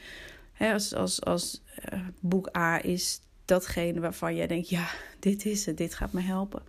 als 0.58 0.94
als, 0.94 1.24
als 1.24 1.62
uh, 1.92 2.00
boek 2.20 2.56
A 2.56 2.82
is 2.82 3.20
datgene 3.44 4.00
waarvan 4.00 4.36
jij 4.36 4.46
denkt: 4.46 4.68
ja, 4.68 4.88
dit 5.18 5.46
is 5.46 5.66
het, 5.66 5.76
dit 5.76 5.94
gaat 5.94 6.12
me 6.12 6.20
helpen. 6.20 6.62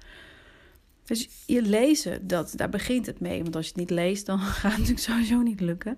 Dus 1.03 1.29
je 1.45 1.61
lezen, 1.61 2.27
dat, 2.27 2.53
daar 2.55 2.69
begint 2.69 3.05
het 3.05 3.19
mee. 3.19 3.41
Want 3.41 3.55
als 3.55 3.65
je 3.65 3.71
het 3.71 3.79
niet 3.79 3.89
leest, 3.89 4.25
dan 4.25 4.39
gaat 4.59 4.61
het 4.61 4.71
natuurlijk 4.71 5.07
sowieso 5.07 5.41
niet 5.41 5.61
lukken. 5.61 5.97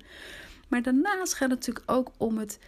Maar 0.68 0.82
daarnaast 0.82 1.34
gaat 1.34 1.50
het 1.50 1.60
natuurlijk 1.60 1.92
ook 1.92 2.12
om 2.18 2.38
het 2.38 2.60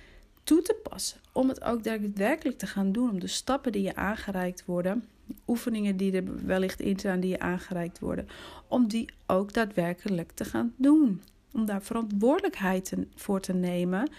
toe 0.44 0.62
te 0.62 0.76
passen. 0.90 1.20
Om 1.32 1.50
het 1.50 1.64
ook 1.64 1.84
daadwerkelijk 1.84 2.58
te 2.58 2.68
gaan 2.68 2.92
doen. 2.92 3.10
Om 3.10 3.20
de 3.20 3.28
stappen 3.28 3.72
die 3.72 3.82
je 3.82 3.96
aangereikt 3.96 4.66
worden, 4.66 5.08
oefeningen 5.48 5.98
die 5.98 6.12
er 6.12 6.46
wellicht 6.46 6.80
in 6.80 7.00
zijn 7.00 7.20
die 7.20 7.30
je 7.30 7.40
aangereikt 7.40 8.00
worden, 8.00 8.28
om 8.68 8.88
die 8.88 9.10
ook 9.26 9.54
daadwerkelijk 9.54 10.32
te 10.32 10.46
gaan 10.46 10.74
doen. 10.76 11.22
Om 11.54 11.66
daar 11.66 11.82
verantwoordelijkheid 11.82 12.94
voor 13.16 13.42
te 13.42 13.54
nemen. 13.54 14.10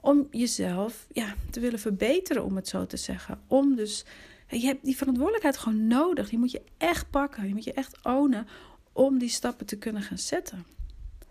Om 0.00 0.26
jezelf 0.30 1.06
ja, 1.12 1.34
te 1.50 1.60
willen 1.60 1.78
verbeteren, 1.78 2.44
om 2.44 2.56
het 2.56 2.68
zo 2.68 2.86
te 2.86 2.96
zeggen. 2.96 3.40
Om 3.46 3.74
dus, 3.74 4.04
je 4.48 4.66
hebt 4.66 4.84
die 4.84 4.96
verantwoordelijkheid 4.96 5.56
gewoon 5.56 5.86
nodig. 5.86 6.28
Die 6.28 6.38
moet 6.38 6.50
je 6.50 6.62
echt 6.76 7.10
pakken. 7.10 7.42
Die 7.42 7.54
moet 7.54 7.64
je 7.64 7.72
echt 7.72 8.04
ownen 8.04 8.46
om 8.92 9.18
die 9.18 9.28
stappen 9.28 9.66
te 9.66 9.78
kunnen 9.78 10.02
gaan 10.02 10.18
zetten. 10.18 10.66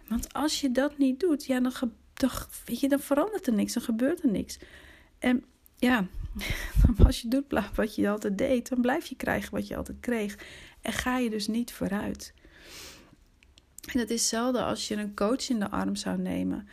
Want 0.08 0.34
als 0.34 0.62
je 0.62 0.72
dat 0.72 0.98
niet 0.98 1.20
doet, 1.20 1.46
ja, 1.46 1.60
dan, 1.60 1.74
dan, 2.14 2.30
weet 2.66 2.80
je, 2.80 2.90
dan 2.90 3.00
verandert 3.00 3.48
er 3.48 3.54
niks, 3.54 3.74
dan 3.74 3.84
gebeurt 3.84 4.24
er 4.24 4.32
niks. 4.32 4.60
En 5.20 5.44
ja, 5.76 6.08
als 7.06 7.22
je 7.22 7.28
doet 7.28 7.46
wat 7.76 7.96
je 7.96 8.10
altijd 8.10 8.38
deed, 8.38 8.70
dan 8.70 8.82
blijf 8.82 9.06
je 9.06 9.16
krijgen 9.16 9.52
wat 9.52 9.68
je 9.68 9.76
altijd 9.76 9.98
kreeg. 10.00 10.38
En 10.82 10.94
ga 10.94 11.18
je 11.18 11.30
dus 11.30 11.48
niet 11.48 11.74
vooruit. 11.74 12.34
En 13.88 14.00
dat 14.00 14.10
is 14.10 14.20
hetzelfde 14.22 14.64
als 14.64 14.88
je 14.88 14.96
een 14.96 15.16
coach 15.16 15.50
in 15.50 15.60
de 15.60 15.70
arm 15.70 15.96
zou 15.96 16.18
nemen. 16.18 16.68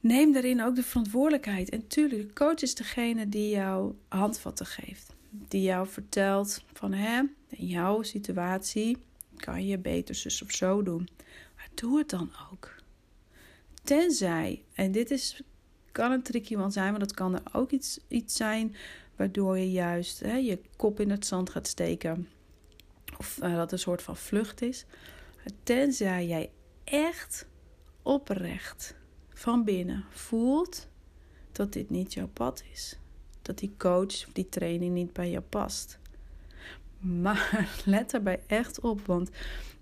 Neem 0.00 0.32
daarin 0.32 0.62
ook 0.62 0.74
de 0.74 0.82
verantwoordelijkheid. 0.82 1.68
En 1.68 1.86
tuurlijk, 1.86 2.28
de 2.28 2.32
coach 2.34 2.62
is 2.62 2.74
degene 2.74 3.28
die 3.28 3.50
jou 3.50 3.94
handvatten 4.08 4.66
geeft. 4.66 5.14
Die 5.30 5.62
jou 5.62 5.88
vertelt 5.88 6.62
van 6.72 6.92
hè, 6.92 7.22
in 7.48 7.66
jouw 7.66 8.02
situatie 8.02 8.96
kan 9.36 9.66
je 9.66 9.78
beter 9.78 10.14
zus 10.14 10.42
of 10.42 10.50
zo 10.50 10.82
doen. 10.82 11.08
Maar 11.56 11.68
doe 11.74 11.98
het 11.98 12.10
dan 12.10 12.30
ook. 12.52 12.74
Tenzij, 13.82 14.64
en 14.74 14.92
dit 14.92 15.10
is, 15.10 15.42
kan 15.92 16.12
een 16.12 16.22
tricky 16.22 16.56
one 16.56 16.70
zijn, 16.70 16.90
maar 16.90 17.00
dat 17.00 17.14
kan 17.14 17.34
er 17.34 17.42
ook 17.52 17.70
iets, 17.70 17.98
iets 18.08 18.36
zijn 18.36 18.76
waardoor 19.16 19.58
je 19.58 19.70
juist 19.70 20.20
hè, 20.20 20.36
je 20.36 20.60
kop 20.76 21.00
in 21.00 21.10
het 21.10 21.26
zand 21.26 21.50
gaat 21.50 21.66
steken. 21.66 22.28
Of 23.18 23.38
uh, 23.42 23.56
dat 23.56 23.72
een 23.72 23.78
soort 23.78 24.02
van 24.02 24.16
vlucht 24.16 24.62
is. 24.62 24.84
Tenzij 25.62 26.26
jij 26.26 26.50
echt 26.84 27.46
oprecht 28.02 28.94
van 29.28 29.64
binnen 29.64 30.04
voelt 30.10 30.88
dat 31.52 31.72
dit 31.72 31.90
niet 31.90 32.14
jouw 32.14 32.28
pad 32.28 32.62
is. 32.72 32.98
Dat 33.42 33.58
die 33.58 33.74
coach 33.76 34.26
of 34.26 34.32
die 34.32 34.48
training 34.48 34.94
niet 34.94 35.12
bij 35.12 35.30
je 35.30 35.40
past. 35.40 35.98
Maar 36.98 37.68
let 37.84 38.10
daarbij 38.10 38.40
echt 38.46 38.80
op, 38.80 39.06
want 39.06 39.30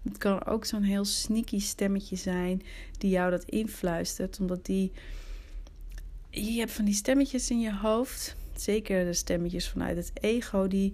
het 0.02 0.18
kan 0.18 0.44
ook 0.44 0.64
zo'n 0.64 0.82
heel 0.82 1.04
sneaky 1.04 1.58
stemmetje 1.58 2.16
zijn 2.16 2.62
die 2.98 3.10
jou 3.10 3.30
dat 3.30 3.44
influistert, 3.44 4.40
omdat 4.40 4.66
die. 4.66 4.92
Je 6.30 6.58
hebt 6.58 6.72
van 6.72 6.84
die 6.84 6.94
stemmetjes 6.94 7.50
in 7.50 7.60
je 7.60 7.74
hoofd, 7.74 8.36
zeker 8.56 9.04
de 9.04 9.12
stemmetjes 9.12 9.68
vanuit 9.68 9.96
het 9.96 10.10
ego, 10.20 10.68
die, 10.68 10.92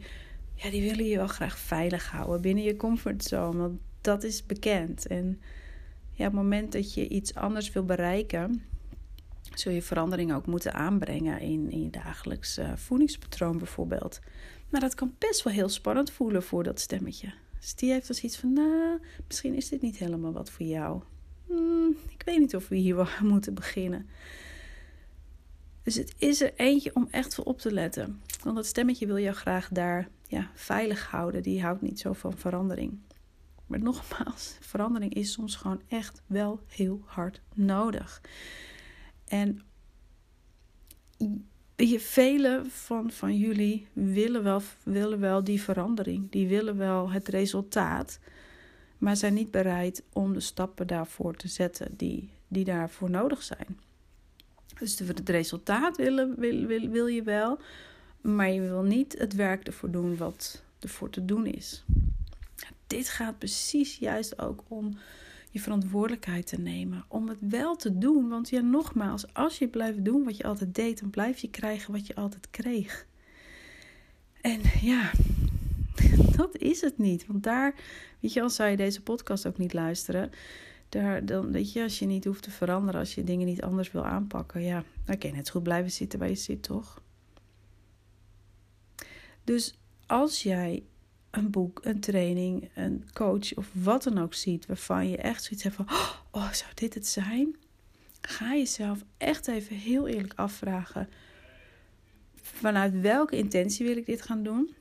ja, 0.54 0.70
die 0.70 0.82
willen 0.82 1.04
je 1.04 1.16
wel 1.16 1.26
graag 1.26 1.58
veilig 1.58 2.10
houden 2.10 2.40
binnen 2.40 2.64
je 2.64 2.76
comfortzone, 2.76 3.58
want 3.58 3.80
dat 4.02 4.22
is 4.22 4.46
bekend. 4.46 5.06
En 5.06 5.40
ja, 6.10 6.26
op 6.26 6.32
het 6.32 6.42
moment 6.42 6.72
dat 6.72 6.94
je 6.94 7.08
iets 7.08 7.34
anders 7.34 7.72
wil 7.72 7.84
bereiken, 7.84 8.62
zul 9.54 9.72
je 9.72 9.82
verandering 9.82 10.34
ook 10.34 10.46
moeten 10.46 10.74
aanbrengen 10.74 11.40
in, 11.40 11.70
in 11.70 11.82
je 11.82 11.90
dagelijks 11.90 12.58
uh, 12.58 12.72
voedingspatroon 12.76 13.58
bijvoorbeeld. 13.58 14.20
Maar 14.68 14.80
dat 14.80 14.94
kan 14.94 15.14
best 15.18 15.42
wel 15.42 15.52
heel 15.52 15.68
spannend 15.68 16.10
voelen 16.10 16.42
voor 16.42 16.62
dat 16.62 16.80
stemmetje. 16.80 17.32
Dus 17.60 17.74
die 17.74 17.90
heeft 17.90 18.06
dus 18.06 18.22
iets 18.22 18.36
van, 18.36 18.52
nou, 18.52 18.98
misschien 19.26 19.54
is 19.54 19.68
dit 19.68 19.82
niet 19.82 19.96
helemaal 19.96 20.32
wat 20.32 20.50
voor 20.50 20.66
jou. 20.66 21.02
Hmm, 21.46 21.96
ik 22.08 22.22
weet 22.24 22.38
niet 22.38 22.56
of 22.56 22.68
we 22.68 22.76
hier 22.76 23.18
moeten 23.22 23.54
beginnen. 23.54 24.06
Dus 25.82 25.94
het 25.94 26.14
is 26.18 26.40
er 26.40 26.52
eentje 26.56 26.94
om 26.94 27.08
echt 27.10 27.34
voor 27.34 27.44
op 27.44 27.58
te 27.58 27.72
letten. 27.72 28.22
Want 28.42 28.56
dat 28.56 28.66
stemmetje 28.66 29.06
wil 29.06 29.18
jou 29.18 29.34
graag 29.34 29.68
daar 29.68 30.08
ja, 30.26 30.50
veilig 30.54 31.10
houden. 31.10 31.42
Die 31.42 31.62
houdt 31.62 31.82
niet 31.82 32.00
zo 32.00 32.12
van 32.12 32.38
verandering. 32.38 32.98
Maar 33.72 33.80
nogmaals, 33.80 34.56
verandering 34.60 35.14
is 35.14 35.32
soms 35.32 35.56
gewoon 35.56 35.80
echt 35.88 36.22
wel 36.26 36.60
heel 36.66 37.02
hard 37.04 37.40
nodig. 37.54 38.20
En 39.28 39.62
je, 41.76 42.00
velen 42.00 42.70
van, 42.70 43.10
van 43.10 43.36
jullie 43.36 43.86
willen 43.92 44.42
wel, 44.42 44.62
willen 44.82 45.20
wel 45.20 45.44
die 45.44 45.62
verandering. 45.62 46.30
Die 46.30 46.48
willen 46.48 46.76
wel 46.76 47.10
het 47.10 47.28
resultaat. 47.28 48.18
Maar 48.98 49.16
zijn 49.16 49.34
niet 49.34 49.50
bereid 49.50 50.02
om 50.12 50.32
de 50.32 50.40
stappen 50.40 50.86
daarvoor 50.86 51.36
te 51.36 51.48
zetten 51.48 51.96
die, 51.96 52.30
die 52.48 52.64
daarvoor 52.64 53.10
nodig 53.10 53.42
zijn. 53.42 53.80
Dus 54.78 54.98
het 54.98 55.28
resultaat 55.28 55.96
willen, 55.96 56.34
wil, 56.38 56.66
wil, 56.66 56.88
wil 56.88 57.06
je 57.06 57.22
wel. 57.22 57.58
Maar 58.20 58.50
je 58.50 58.60
wil 58.60 58.82
niet 58.82 59.18
het 59.18 59.34
werk 59.34 59.66
ervoor 59.66 59.90
doen 59.90 60.16
wat 60.16 60.62
ervoor 60.80 61.10
te 61.10 61.24
doen 61.24 61.46
is. 61.46 61.84
Dit 62.92 63.08
gaat 63.08 63.38
precies 63.38 63.96
juist 63.96 64.38
ook 64.38 64.64
om 64.68 64.98
je 65.50 65.60
verantwoordelijkheid 65.60 66.46
te 66.46 66.60
nemen. 66.60 67.04
Om 67.08 67.28
het 67.28 67.38
wel 67.40 67.76
te 67.76 67.98
doen. 67.98 68.28
Want 68.28 68.48
ja, 68.48 68.60
nogmaals, 68.60 69.34
als 69.34 69.58
je 69.58 69.68
blijft 69.68 70.04
doen 70.04 70.24
wat 70.24 70.36
je 70.36 70.44
altijd 70.44 70.74
deed, 70.74 71.00
dan 71.00 71.10
blijf 71.10 71.38
je 71.38 71.50
krijgen 71.50 71.92
wat 71.92 72.06
je 72.06 72.14
altijd 72.14 72.50
kreeg. 72.50 73.06
En 74.40 74.60
ja, 74.80 75.10
dat 76.36 76.56
is 76.56 76.80
het 76.80 76.98
niet. 76.98 77.26
Want 77.26 77.42
daar, 77.42 77.74
weet 78.20 78.32
je, 78.32 78.42
als 78.42 78.54
zou 78.54 78.70
je 78.70 78.76
deze 78.76 79.02
podcast 79.02 79.46
ook 79.46 79.58
niet 79.58 79.72
luisteren. 79.72 80.30
Daar, 80.88 81.26
dan 81.26 81.52
weet 81.52 81.72
je, 81.72 81.82
als 81.82 81.98
je 81.98 82.06
niet 82.06 82.24
hoeft 82.24 82.42
te 82.42 82.50
veranderen, 82.50 83.00
als 83.00 83.14
je 83.14 83.24
dingen 83.24 83.46
niet 83.46 83.62
anders 83.62 83.92
wil 83.92 84.04
aanpakken, 84.04 84.62
ja, 84.62 84.84
dan 85.04 85.18
kan 85.18 85.30
je 85.30 85.36
net 85.36 85.50
goed 85.50 85.62
blijven 85.62 85.90
zitten 85.90 86.18
waar 86.18 86.28
je 86.28 86.34
zit, 86.34 86.62
toch? 86.62 87.02
Dus 89.44 89.78
als 90.06 90.42
jij 90.42 90.82
een 91.32 91.50
boek, 91.50 91.80
een 91.84 92.00
training, 92.00 92.70
een 92.74 93.04
coach 93.12 93.54
of 93.54 93.70
wat 93.72 94.02
dan 94.02 94.18
ook 94.18 94.34
ziet, 94.34 94.66
waarvan 94.66 95.08
je 95.08 95.16
echt 95.16 95.44
zoiets 95.44 95.62
hebt 95.62 95.76
van: 95.76 95.88
oh, 96.30 96.52
zou 96.52 96.70
dit 96.74 96.94
het 96.94 97.06
zijn? 97.06 97.56
Ga 98.20 98.54
jezelf 98.54 99.04
echt 99.16 99.48
even 99.48 99.76
heel 99.76 100.06
eerlijk 100.06 100.32
afvragen: 100.36 101.08
vanuit 102.42 103.00
welke 103.00 103.36
intentie 103.36 103.86
wil 103.86 103.96
ik 103.96 104.06
dit 104.06 104.22
gaan 104.22 104.42
doen? 104.42 104.74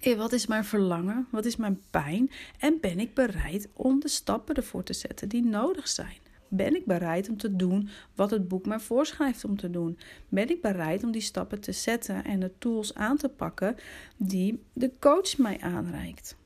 En 0.00 0.16
wat 0.16 0.32
is 0.32 0.46
mijn 0.46 0.64
verlangen? 0.64 1.26
Wat 1.30 1.44
is 1.44 1.56
mijn 1.56 1.80
pijn? 1.90 2.30
En 2.58 2.78
ben 2.80 3.00
ik 3.00 3.14
bereid 3.14 3.68
om 3.72 4.00
de 4.00 4.08
stappen 4.08 4.54
ervoor 4.54 4.82
te 4.82 4.92
zetten 4.92 5.28
die 5.28 5.44
nodig 5.44 5.88
zijn? 5.88 6.18
Ben 6.48 6.74
ik 6.74 6.86
bereid 6.86 7.28
om 7.28 7.36
te 7.36 7.56
doen 7.56 7.88
wat 8.14 8.30
het 8.30 8.48
boek 8.48 8.66
mij 8.66 8.80
voorschrijft 8.80 9.44
om 9.44 9.56
te 9.56 9.70
doen? 9.70 9.98
Ben 10.28 10.50
ik 10.50 10.60
bereid 10.60 11.04
om 11.04 11.10
die 11.12 11.20
stappen 11.20 11.60
te 11.60 11.72
zetten 11.72 12.24
en 12.24 12.40
de 12.40 12.52
tools 12.58 12.94
aan 12.94 13.16
te 13.16 13.28
pakken 13.28 13.76
die 14.16 14.62
de 14.72 14.90
coach 14.98 15.38
mij 15.38 15.60
aanreikt? 15.60 16.36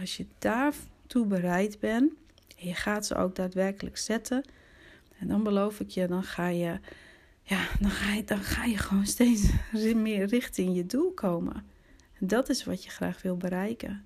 Als 0.00 0.16
je 0.16 0.26
daartoe 0.38 1.26
bereid 1.26 1.78
bent 1.78 2.12
en 2.58 2.66
je 2.66 2.74
gaat 2.74 3.06
ze 3.06 3.14
ook 3.14 3.34
daadwerkelijk 3.34 3.98
zetten, 3.98 4.44
en 5.18 5.28
dan 5.28 5.42
beloof 5.42 5.80
ik 5.80 5.88
je, 5.90 6.06
dan 6.06 6.22
ga 6.22 6.48
je, 6.48 6.78
ja, 7.42 7.68
dan 7.80 7.90
ga 7.90 8.12
je, 8.12 8.24
dan 8.24 8.42
ga 8.42 8.64
je 8.64 8.78
gewoon 8.78 9.06
steeds 9.06 9.50
meer 9.94 10.26
richting 10.26 10.76
je 10.76 10.86
doel 10.86 11.12
komen. 11.12 11.64
En 12.20 12.26
dat 12.26 12.48
is 12.48 12.64
wat 12.64 12.84
je 12.84 12.90
graag 12.90 13.22
wil 13.22 13.36
bereiken. 13.36 14.04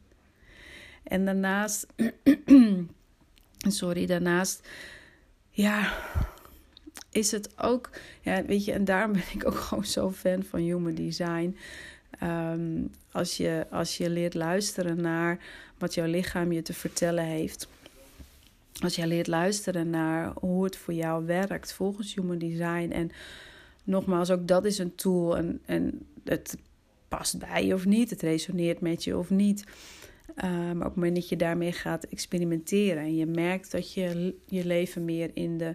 En 1.02 1.24
daarnaast, 1.24 1.86
sorry, 3.72 4.06
daarnaast 4.06 4.68
ja, 5.50 5.92
is 7.10 7.30
het 7.30 7.58
ook, 7.58 7.90
ja, 8.20 8.44
weet 8.44 8.64
je, 8.64 8.72
en 8.72 8.84
daarom 8.84 9.12
ben 9.20 9.24
ik 9.34 9.46
ook 9.46 9.58
gewoon 9.58 9.84
zo 9.84 10.10
fan 10.10 10.42
van 10.42 10.60
human 10.60 10.94
design. 10.94 11.56
Ehm, 12.18 12.82
als, 13.10 13.36
je, 13.36 13.66
als 13.70 13.96
je 13.96 14.10
leert 14.10 14.34
luisteren 14.34 15.00
naar 15.00 15.38
wat 15.78 15.94
jouw 15.94 16.06
lichaam 16.06 16.52
je 16.52 16.62
te 16.62 16.74
vertellen 16.74 17.24
heeft. 17.24 17.68
Als 18.82 18.96
je 18.96 19.06
leert 19.06 19.26
luisteren 19.26 19.90
naar 19.90 20.32
hoe 20.34 20.64
het 20.64 20.76
voor 20.76 20.94
jou 20.94 21.26
werkt 21.26 21.72
volgens 21.72 22.14
human 22.14 22.38
design. 22.38 22.90
En 22.92 23.10
nogmaals, 23.84 24.30
ook 24.30 24.48
dat 24.48 24.64
is 24.64 24.78
een 24.78 24.94
tool. 24.94 25.36
En, 25.36 25.60
en 25.64 26.06
het 26.24 26.56
past 27.08 27.38
bij 27.38 27.66
je 27.66 27.74
of 27.74 27.84
niet. 27.84 28.10
Het 28.10 28.22
resoneert 28.22 28.80
met 28.80 29.04
je 29.04 29.18
of 29.18 29.30
niet. 29.30 29.64
Uh, 30.36 30.42
maar 30.50 30.74
op 30.74 30.82
het 30.82 30.94
moment 30.94 31.14
dat 31.14 31.28
je 31.28 31.36
daarmee 31.36 31.72
gaat 31.72 32.04
experimenteren 32.04 33.02
en 33.02 33.16
je 33.16 33.26
merkt 33.26 33.70
dat 33.70 33.92
je 33.92 34.34
je 34.46 34.66
leven 34.66 35.04
meer 35.04 35.30
in 35.34 35.58
de, 35.58 35.74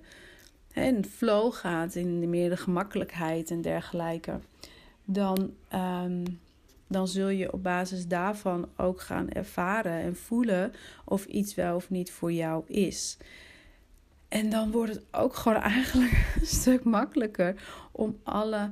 hè, 0.71 0.83
in 0.83 1.05
flow 1.05 1.53
gaat, 1.53 1.95
in 1.95 2.19
de 2.19 2.27
meer 2.27 2.49
de 2.49 2.57
gemakkelijkheid 2.57 3.51
en 3.51 3.61
dergelijke, 3.61 4.39
dan, 5.05 5.53
um, 5.73 6.39
dan 6.87 7.07
zul 7.07 7.29
je 7.29 7.53
op 7.53 7.63
basis 7.63 8.07
daarvan 8.07 8.69
ook 8.77 9.01
gaan 9.01 9.29
ervaren 9.29 10.01
en 10.01 10.15
voelen 10.15 10.71
of 11.05 11.25
iets 11.25 11.55
wel 11.55 11.75
of 11.75 11.89
niet 11.89 12.11
voor 12.11 12.31
jou 12.31 12.63
is. 12.67 13.17
En 14.27 14.49
dan 14.49 14.71
wordt 14.71 14.93
het 14.93 15.03
ook 15.11 15.35
gewoon 15.35 15.61
eigenlijk 15.73 16.35
een 16.39 16.47
stuk 16.47 16.83
makkelijker 16.83 17.55
om 17.91 18.19
alle 18.23 18.71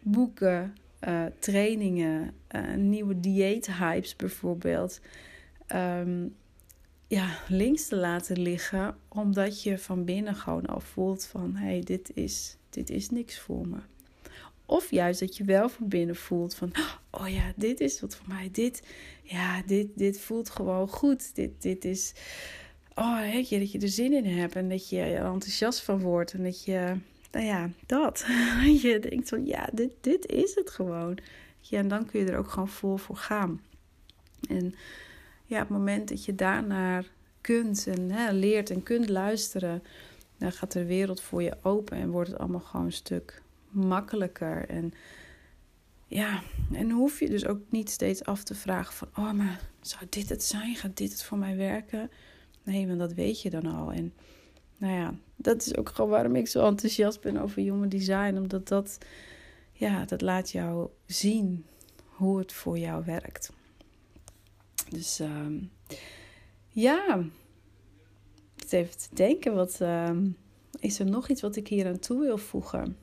boeken, 0.00 0.76
uh, 1.08 1.24
trainingen, 1.38 2.34
uh, 2.56 2.74
nieuwe 2.74 3.20
dieethypes 3.20 4.16
bijvoorbeeld. 4.16 5.00
Um, 5.74 6.34
ja, 7.06 7.38
links 7.48 7.88
te 7.88 7.96
laten 7.96 8.40
liggen, 8.40 8.96
omdat 9.08 9.62
je 9.62 9.78
van 9.78 10.04
binnen 10.04 10.34
gewoon 10.34 10.66
al 10.66 10.80
voelt 10.80 11.26
van 11.26 11.54
hé, 11.54 11.66
hey, 11.66 11.80
dit, 11.80 12.10
is, 12.14 12.56
dit 12.70 12.90
is 12.90 13.10
niks 13.10 13.38
voor 13.38 13.68
me. 13.68 13.78
Of 14.66 14.90
juist 14.90 15.20
dat 15.20 15.36
je 15.36 15.44
wel 15.44 15.68
van 15.68 15.88
binnen 15.88 16.16
voelt 16.16 16.54
van 16.54 16.72
oh 17.10 17.28
ja, 17.28 17.52
dit 17.56 17.80
is 17.80 18.00
wat 18.00 18.16
voor 18.16 18.28
mij. 18.28 18.48
Dit, 18.52 18.82
ja, 19.22 19.62
dit, 19.62 19.88
dit 19.94 20.20
voelt 20.20 20.50
gewoon 20.50 20.88
goed. 20.88 21.34
Dit, 21.34 21.62
dit 21.62 21.84
is, 21.84 22.12
oh 22.94 23.20
weet 23.20 23.48
je, 23.48 23.58
dat 23.58 23.72
je 23.72 23.78
er 23.78 23.88
zin 23.88 24.12
in 24.12 24.38
hebt 24.38 24.56
en 24.56 24.68
dat 24.68 24.88
je 24.88 25.00
er 25.00 25.24
enthousiast 25.24 25.80
van 25.80 26.00
wordt 26.00 26.32
en 26.32 26.42
dat 26.42 26.64
je, 26.64 26.96
nou 27.34 27.46
ja, 27.46 27.70
dat. 27.86 28.24
je 28.82 28.98
denkt 28.98 29.28
van 29.28 29.46
ja, 29.46 29.68
dit, 29.72 29.90
dit 30.00 30.26
is 30.26 30.54
het 30.54 30.70
gewoon. 30.70 31.18
Ja, 31.60 31.78
en 31.78 31.88
dan 31.88 32.06
kun 32.06 32.20
je 32.20 32.30
er 32.30 32.38
ook 32.38 32.50
gewoon 32.50 32.68
vol 32.68 32.96
voor 32.96 33.16
gaan. 33.16 33.60
En 34.48 34.74
ja, 35.44 35.62
op 35.62 35.68
het 35.68 35.78
moment 35.78 36.08
dat 36.08 36.24
je 36.24 36.34
daarnaar 36.34 37.10
kunt 37.40 37.86
en 37.86 38.10
hè, 38.10 38.32
leert 38.32 38.70
en 38.70 38.82
kunt 38.82 39.08
luisteren, 39.08 39.82
dan 40.38 40.52
gaat 40.52 40.72
de 40.72 40.84
wereld 40.84 41.20
voor 41.20 41.42
je 41.42 41.56
open 41.62 41.96
en 41.96 42.10
wordt 42.10 42.30
het 42.30 42.38
allemaal 42.38 42.60
gewoon 42.60 42.86
een 42.86 42.92
stuk 42.92 43.42
makkelijker. 43.68 44.68
En 44.68 44.92
ja, 46.06 46.42
en 46.72 46.90
hoef 46.90 47.20
je 47.20 47.28
dus 47.28 47.46
ook 47.46 47.60
niet 47.68 47.90
steeds 47.90 48.24
af 48.24 48.42
te 48.42 48.54
vragen 48.54 48.94
van, 48.94 49.08
oh, 49.16 49.32
maar 49.32 49.60
zou 49.80 50.06
dit 50.08 50.28
het 50.28 50.42
zijn? 50.42 50.74
Gaat 50.74 50.96
dit 50.96 51.12
het 51.12 51.22
voor 51.22 51.38
mij 51.38 51.56
werken? 51.56 52.10
Nee, 52.62 52.86
want 52.86 52.98
dat 52.98 53.12
weet 53.12 53.42
je 53.42 53.50
dan 53.50 53.66
al. 53.66 53.92
En 53.92 54.12
nou 54.76 54.94
ja, 54.94 55.14
dat 55.36 55.66
is 55.66 55.76
ook 55.76 55.88
gewoon 55.88 56.10
waarom 56.10 56.36
ik 56.36 56.48
zo 56.48 56.66
enthousiast 56.66 57.20
ben 57.20 57.36
over 57.36 57.62
human 57.62 57.88
design. 57.88 58.36
Omdat 58.36 58.68
dat, 58.68 58.98
ja, 59.72 60.04
dat 60.04 60.20
laat 60.20 60.50
jou 60.50 60.88
zien 61.06 61.66
hoe 62.04 62.38
het 62.38 62.52
voor 62.52 62.78
jou 62.78 63.04
werkt. 63.04 63.52
Dus 64.88 65.20
uh, 65.20 65.46
ja, 66.68 67.24
even 68.70 68.98
te 68.98 69.08
denken, 69.14 69.54
wat 69.54 69.78
uh, 69.82 70.10
is 70.80 70.98
er 70.98 71.06
nog 71.06 71.28
iets 71.28 71.40
wat 71.40 71.56
ik 71.56 71.68
hier 71.68 71.86
aan 71.86 71.98
toe 71.98 72.20
wil 72.20 72.38
voegen? 72.38 72.96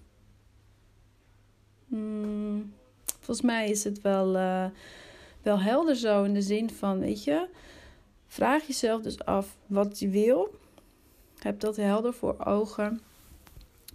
Hmm, 1.88 2.74
volgens 3.06 3.42
mij 3.42 3.70
is 3.70 3.84
het 3.84 4.02
wel, 4.02 4.36
uh, 4.36 4.66
wel 5.42 5.60
helder 5.60 5.96
zo 5.96 6.24
in 6.24 6.34
de 6.34 6.42
zin 6.42 6.70
van, 6.70 7.00
weet 7.00 7.24
je, 7.24 7.48
vraag 8.28 8.68
jezelf 8.68 9.02
dus 9.02 9.26
af 9.26 9.58
wat 9.68 10.00
je 10.00 10.10
wil. 10.10 10.60
Heb 11.44 11.60
dat 11.60 11.76
helder 11.76 12.14
voor 12.14 12.46
ogen. 12.46 13.02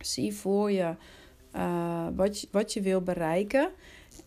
Zie 0.01 0.35
voor 0.35 0.71
je 0.71 0.95
uh, 1.57 2.07
wat, 2.15 2.41
je, 2.41 2.49
wat 2.51 2.73
je 2.73 2.81
wil 2.81 3.01
bereiken. 3.01 3.71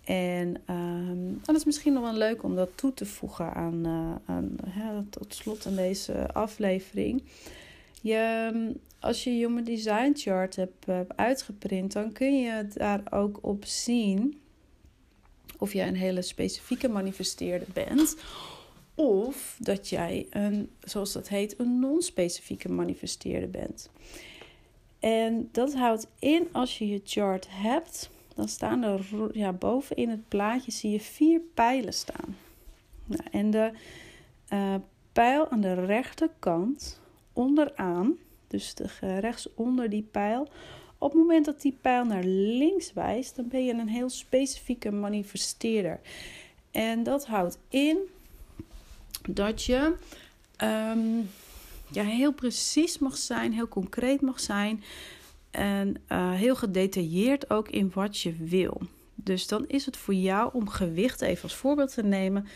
En 0.03 0.61
um, 0.69 1.39
dat 1.43 1.55
is 1.55 1.65
misschien 1.65 1.93
nog 1.93 2.03
wel 2.03 2.13
leuk 2.13 2.43
om 2.43 2.55
dat 2.55 2.69
toe 2.75 2.93
te 2.93 3.05
voegen 3.05 3.53
aan, 3.53 3.87
uh, 3.87 4.35
aan 4.83 5.07
tot 5.09 5.33
slot 5.33 5.65
aan 5.65 5.75
deze 5.75 6.33
aflevering. 6.33 7.23
Je, 8.01 8.51
als 8.99 9.23
je 9.23 9.29
Human 9.29 9.63
Design 9.63 10.11
Chart 10.15 10.55
hebt, 10.55 10.85
uitgeprint, 11.15 11.93
dan 11.93 12.11
kun 12.11 12.39
je 12.39 12.67
daar 12.73 13.01
ook 13.09 13.39
op 13.41 13.65
zien 13.65 14.39
of 15.57 15.73
jij 15.73 15.87
een 15.87 15.95
hele 15.95 16.21
specifieke 16.21 16.87
manifesteerder 16.87 17.67
bent. 17.73 18.15
Of 19.01 19.57
dat 19.59 19.89
jij 19.89 20.27
een, 20.29 20.69
zoals 20.79 21.13
dat 21.13 21.27
heet, 21.27 21.59
een 21.59 21.79
non-specifieke 21.79 22.69
manifesteerder 22.71 23.49
bent. 23.49 23.89
En 24.99 25.49
dat 25.51 25.73
houdt 25.73 26.07
in 26.19 26.47
als 26.51 26.77
je 26.77 26.87
je 26.87 27.01
chart 27.03 27.47
hebt 27.49 28.09
dan 28.39 28.47
staan 28.47 28.83
er 28.83 29.05
ja, 29.31 29.53
boven 29.53 29.95
in 29.95 30.09
het 30.09 30.27
plaatje 30.27 30.71
zie 30.71 30.91
je 30.91 30.99
vier 30.99 31.41
pijlen 31.53 31.93
staan. 31.93 32.37
Nou, 33.05 33.23
en 33.31 33.51
de 33.51 33.71
uh, 34.53 34.75
pijl 35.11 35.49
aan 35.49 35.61
de 35.61 35.73
rechterkant 35.73 37.01
onderaan, 37.33 38.17
dus 38.47 38.75
de, 38.75 39.19
rechts 39.19 39.53
onder 39.53 39.89
die 39.89 40.07
pijl. 40.11 40.47
Op 40.97 41.11
het 41.11 41.19
moment 41.19 41.45
dat 41.45 41.61
die 41.61 41.77
pijl 41.81 42.05
naar 42.05 42.23
links 42.23 42.93
wijst, 42.93 43.35
dan 43.35 43.47
ben 43.47 43.65
je 43.65 43.73
een 43.73 43.87
heel 43.87 44.09
specifieke 44.09 44.91
manifesteerder. 44.91 45.99
En 46.71 47.03
dat 47.03 47.25
houdt 47.25 47.57
in 47.69 47.97
dat 49.33 49.63
je 49.63 49.95
um, 50.63 51.29
ja, 51.91 52.03
heel 52.03 52.33
precies 52.33 52.99
mag 52.99 53.17
zijn, 53.17 53.53
heel 53.53 53.67
concreet 53.67 54.21
mag 54.21 54.39
zijn. 54.39 54.83
En 55.51 55.95
uh, 56.11 56.33
heel 56.33 56.55
gedetailleerd 56.55 57.49
ook 57.49 57.69
in 57.69 57.91
wat 57.93 58.19
je 58.19 58.33
wil. 58.33 58.81
Dus 59.15 59.47
dan 59.47 59.67
is 59.67 59.85
het 59.85 59.97
voor 59.97 60.13
jou 60.13 60.49
om 60.53 60.69
gewicht 60.69 61.21
even 61.21 61.43
als 61.43 61.55
voorbeeld 61.55 61.93
te 61.93 62.03
nemen. 62.03 62.47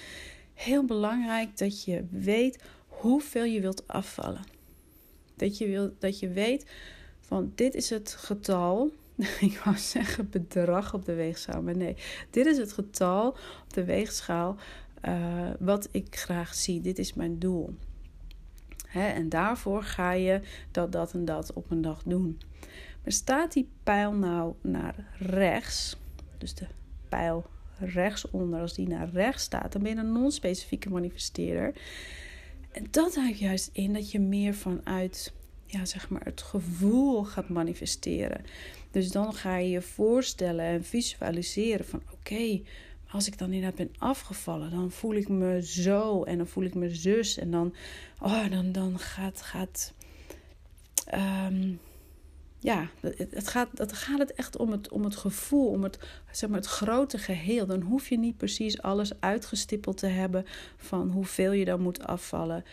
Heel 0.53 0.85
belangrijk 0.85 1.57
dat 1.57 1.83
je 1.83 2.05
weet 2.09 2.63
hoeveel 2.87 3.43
je 3.43 3.61
wilt 3.61 3.87
afvallen. 3.87 4.43
Dat 5.35 5.57
je, 5.57 5.67
wil, 5.67 5.93
dat 5.99 6.19
je 6.19 6.29
weet 6.29 6.65
van 7.19 7.51
dit 7.55 7.75
is 7.75 7.89
het 7.89 8.15
getal. 8.19 8.91
Ik 9.39 9.61
wou 9.63 9.77
zeggen 9.77 10.29
bedrag 10.29 10.93
op 10.93 11.05
de 11.05 11.13
weegschaal, 11.13 11.61
maar 11.61 11.77
nee. 11.77 11.95
Dit 12.29 12.45
is 12.45 12.57
het 12.57 12.73
getal 12.73 13.27
op 13.63 13.73
de 13.73 13.83
weegschaal 13.83 14.57
uh, 15.05 15.49
wat 15.59 15.87
ik 15.91 16.15
graag 16.15 16.53
zie. 16.53 16.81
Dit 16.81 16.99
is 16.99 17.13
mijn 17.13 17.39
doel. 17.39 17.75
Hè, 18.87 19.07
en 19.07 19.29
daarvoor 19.29 19.83
ga 19.83 20.11
je 20.11 20.41
dat, 20.71 20.91
dat 20.91 21.13
en 21.13 21.25
dat 21.25 21.53
op 21.53 21.71
een 21.71 21.81
dag 21.81 22.03
doen. 22.05 22.39
Maar 23.03 23.11
staat 23.13 23.53
die 23.53 23.69
pijl 23.83 24.13
nou 24.13 24.53
naar 24.61 24.95
rechts, 25.17 25.97
dus 26.37 26.53
de 26.53 26.67
pijl 27.09 27.45
rechtsonder, 27.79 28.61
als 28.61 28.73
die 28.73 28.87
naar 28.87 29.09
rechts 29.09 29.43
staat, 29.43 29.71
dan 29.71 29.83
ben 29.83 29.91
je 29.91 29.97
een 29.97 30.11
non-specifieke 30.11 30.89
manifesteerder. 30.89 31.73
En 32.71 32.87
dat 32.91 33.15
houdt 33.15 33.39
juist 33.39 33.69
in 33.73 33.93
dat 33.93 34.11
je 34.11 34.19
meer 34.19 34.53
vanuit 34.53 35.33
ja, 35.73 35.85
zeg 35.85 36.09
maar 36.09 36.23
het 36.23 36.41
gevoel 36.41 37.23
gaat 37.23 37.49
manifesteren. 37.49 38.41
Dus 38.91 39.11
dan 39.11 39.33
ga 39.33 39.57
je 39.57 39.69
je 39.69 39.81
voorstellen 39.81 40.65
en 40.65 40.83
visualiseren 40.83 41.85
van 41.85 42.01
oké, 42.11 42.61
als 43.13 43.27
ik 43.27 43.37
dan 43.37 43.51
inderdaad 43.51 43.77
ben 43.77 43.95
afgevallen, 43.97 44.71
dan 44.71 44.91
voel 44.91 45.13
ik 45.13 45.29
me 45.29 45.61
zo 45.65 46.23
en 46.23 46.37
dan 46.37 46.47
voel 46.47 46.63
ik 46.63 46.75
me 46.75 46.95
zus 46.95 47.37
en 47.37 47.51
dan, 47.51 47.73
oh, 48.21 48.49
dan, 48.49 48.71
dan 48.71 48.99
gaat, 48.99 49.41
gaat 49.41 49.93
um, 51.13 51.79
ja, 52.59 52.87
het 53.29 53.47
gaat, 53.47 53.69
het 53.73 53.93
gaat 53.93 54.19
het 54.19 54.33
echt 54.33 54.57
om 54.57 54.71
het, 54.71 54.89
om 54.89 55.03
het 55.03 55.15
gevoel, 55.15 55.67
om 55.67 55.83
het, 55.83 55.99
zeg 56.31 56.49
maar, 56.49 56.59
het 56.59 56.67
grote 56.67 57.17
geheel. 57.17 57.65
Dan 57.65 57.81
hoef 57.81 58.09
je 58.09 58.17
niet 58.17 58.37
precies 58.37 58.81
alles 58.81 59.19
uitgestippeld 59.19 59.97
te 59.97 60.07
hebben 60.07 60.45
van 60.77 61.09
hoeveel 61.09 61.51
je 61.51 61.65
dan 61.65 61.81
moet 61.81 62.05
afvallen. 62.07 62.63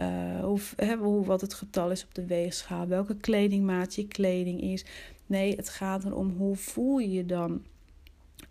Uh, 0.00 0.40
hoe, 0.40 0.60
hoe, 0.98 1.24
wat 1.24 1.40
het 1.40 1.54
getal 1.54 1.90
is 1.90 2.04
op 2.04 2.14
de 2.14 2.26
weegschaal, 2.26 2.86
welke 2.86 3.16
kledingmaat 3.16 3.94
je 3.94 4.08
kleding 4.08 4.60
is. 4.60 4.84
Nee, 5.26 5.56
het 5.56 5.68
gaat 5.68 6.04
erom 6.04 6.34
hoe 6.36 6.56
voel 6.56 6.98
je 6.98 7.12
je 7.12 7.26
dan 7.26 7.62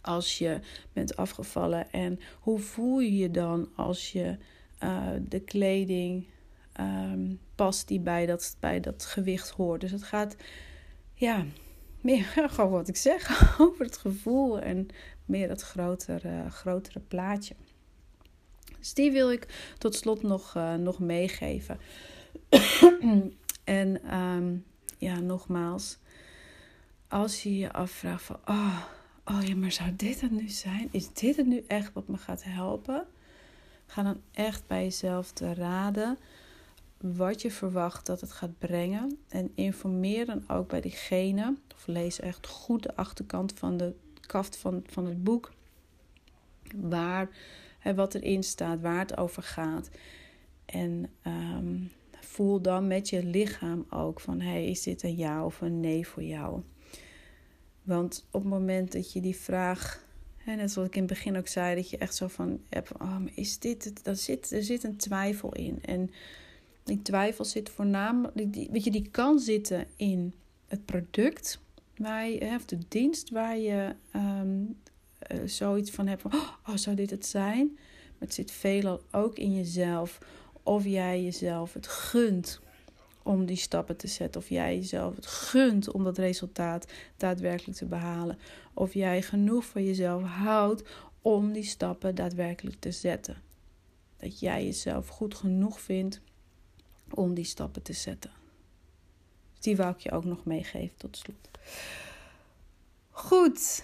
als 0.03 0.37
je 0.37 0.59
bent 0.93 1.15
afgevallen 1.15 1.91
en 1.91 2.19
hoe 2.39 2.59
voel 2.59 2.99
je 2.99 3.17
je 3.17 3.31
dan 3.31 3.69
als 3.75 4.11
je 4.11 4.37
uh, 4.83 5.07
de 5.21 5.39
kleding 5.39 6.25
um, 6.79 7.39
past 7.55 7.87
die 7.87 7.99
bij 7.99 8.25
dat, 8.25 8.55
bij 8.59 8.79
dat 8.79 9.05
gewicht 9.05 9.49
hoort. 9.49 9.81
Dus 9.81 9.91
het 9.91 10.03
gaat 10.03 10.35
ja, 11.13 11.45
meer 12.01 12.23
gewoon 12.49 12.71
wat 12.71 12.87
ik 12.87 12.95
zeg 12.95 13.39
over 13.61 13.85
het 13.85 13.97
gevoel 13.97 14.59
en 14.59 14.87
meer 15.25 15.49
het 15.49 15.61
grotere, 15.61 16.49
grotere 16.49 16.99
plaatje. 16.99 17.55
Dus 18.79 18.93
die 18.93 19.11
wil 19.11 19.31
ik 19.31 19.73
tot 19.77 19.95
slot 19.95 20.21
nog, 20.21 20.53
uh, 20.57 20.75
nog 20.75 20.99
meegeven. 20.99 21.79
en 23.63 24.17
um, 24.17 24.65
ja, 24.97 25.19
nogmaals, 25.19 25.97
als 27.07 27.43
je 27.43 27.57
je 27.57 27.71
afvraagt 27.71 28.23
van, 28.23 28.39
oh, 28.45 28.83
oh 29.25 29.43
ja, 29.43 29.55
maar 29.55 29.71
zou 29.71 29.95
dit 29.95 30.21
het 30.21 30.31
nu 30.31 30.49
zijn? 30.49 30.87
Is 30.91 31.13
dit 31.13 31.35
het 31.35 31.45
nu 31.47 31.63
echt 31.67 31.93
wat 31.93 32.07
me 32.07 32.17
gaat 32.17 32.43
helpen? 32.43 33.05
Ga 33.85 34.03
dan 34.03 34.21
echt 34.31 34.67
bij 34.67 34.83
jezelf 34.83 35.31
te 35.31 35.53
raden 35.53 36.17
wat 37.03 37.41
je 37.41 37.51
verwacht 37.51 38.05
dat 38.05 38.21
het 38.21 38.31
gaat 38.31 38.57
brengen. 38.59 39.17
En 39.29 39.51
informeer 39.55 40.25
dan 40.25 40.43
ook 40.47 40.67
bij 40.67 40.81
diegene, 40.81 41.55
of 41.75 41.87
lees 41.87 42.19
echt 42.19 42.47
goed 42.47 42.83
de 42.83 42.95
achterkant 42.95 43.53
van 43.53 43.77
de 43.77 43.93
kaft 44.21 44.57
van, 44.57 44.83
van 44.85 45.05
het 45.05 45.23
boek, 45.23 45.51
waar, 46.75 47.29
hè, 47.79 47.95
wat 47.95 48.13
erin 48.15 48.43
staat, 48.43 48.81
waar 48.81 48.99
het 48.99 49.17
over 49.17 49.43
gaat. 49.43 49.89
En 50.65 51.09
ehm, 51.21 51.77
voel 52.19 52.61
dan 52.61 52.87
met 52.87 53.09
je 53.09 53.25
lichaam 53.25 53.85
ook 53.89 54.19
van, 54.19 54.41
hey, 54.41 54.65
is 54.65 54.83
dit 54.83 55.03
een 55.03 55.15
ja 55.15 55.45
of 55.45 55.61
een 55.61 55.79
nee 55.79 56.07
voor 56.07 56.23
jou? 56.23 56.61
Want 57.83 58.25
op 58.31 58.41
het 58.41 58.49
moment 58.49 58.91
dat 58.91 59.13
je 59.13 59.21
die 59.21 59.35
vraag, 59.35 60.05
hè, 60.37 60.55
net 60.55 60.71
zoals 60.71 60.87
ik 60.87 60.95
in 60.95 61.03
het 61.03 61.11
begin 61.11 61.37
ook 61.37 61.47
zei, 61.47 61.75
dat 61.75 61.89
je 61.89 61.97
echt 61.97 62.15
zo 62.15 62.27
van 62.27 62.59
hebt, 62.69 62.91
oh, 63.01 63.19
is 63.33 63.59
dit 63.59 63.83
het? 63.83 64.03
Dan 64.03 64.15
zit, 64.15 64.51
er 64.51 64.63
zit 64.63 64.83
een 64.83 64.97
twijfel 64.97 65.53
in. 65.53 65.79
En 65.83 66.11
die 66.83 67.01
twijfel 67.01 67.45
zit 67.45 67.69
voornamelijk, 67.69 68.53
die, 68.53 68.69
weet 68.71 68.83
je, 68.83 68.91
die 68.91 69.09
kan 69.09 69.39
zitten 69.39 69.87
in 69.95 70.33
het 70.67 70.85
product 70.85 71.59
waar 71.97 72.29
je, 72.29 72.55
of 72.55 72.65
de 72.65 72.77
dienst 72.87 73.29
waar 73.29 73.57
je 73.57 73.95
um, 74.15 74.77
zoiets 75.45 75.91
van 75.91 76.07
hebt 76.07 76.21
van, 76.21 76.33
oh, 76.33 76.75
zou 76.75 76.95
dit 76.95 77.09
het 77.09 77.25
zijn? 77.25 77.71
Maar 77.73 78.27
het 78.27 78.33
zit 78.33 78.51
veelal 78.51 79.01
ook 79.11 79.37
in 79.37 79.55
jezelf 79.55 80.19
of 80.63 80.83
jij 80.83 81.23
jezelf 81.23 81.73
het 81.73 81.87
gunt 81.87 82.61
om 83.23 83.45
die 83.45 83.57
stappen 83.57 83.97
te 83.97 84.07
zetten. 84.07 84.41
Of 84.41 84.49
jij 84.49 84.75
jezelf 84.75 85.15
het 85.15 85.27
gunt 85.27 85.91
om 85.91 86.03
dat 86.03 86.17
resultaat 86.17 86.91
daadwerkelijk 87.17 87.77
te 87.77 87.85
behalen. 87.85 88.37
Of 88.73 88.93
jij 88.93 89.21
genoeg 89.21 89.65
van 89.65 89.85
jezelf 89.85 90.23
houdt 90.23 90.83
om 91.21 91.51
die 91.51 91.63
stappen 91.63 92.15
daadwerkelijk 92.15 92.79
te 92.79 92.91
zetten. 92.91 93.41
Dat 94.17 94.39
jij 94.39 94.65
jezelf 94.65 95.07
goed 95.07 95.35
genoeg 95.35 95.81
vindt 95.81 96.21
om 97.09 97.33
die 97.33 97.45
stappen 97.45 97.81
te 97.81 97.93
zetten. 97.93 98.31
Die 99.59 99.75
wou 99.75 99.93
ik 99.93 99.99
je 99.99 100.11
ook 100.11 100.25
nog 100.25 100.45
meegeven 100.45 100.97
tot 100.97 101.17
slot. 101.17 101.49
Goed, 103.09 103.83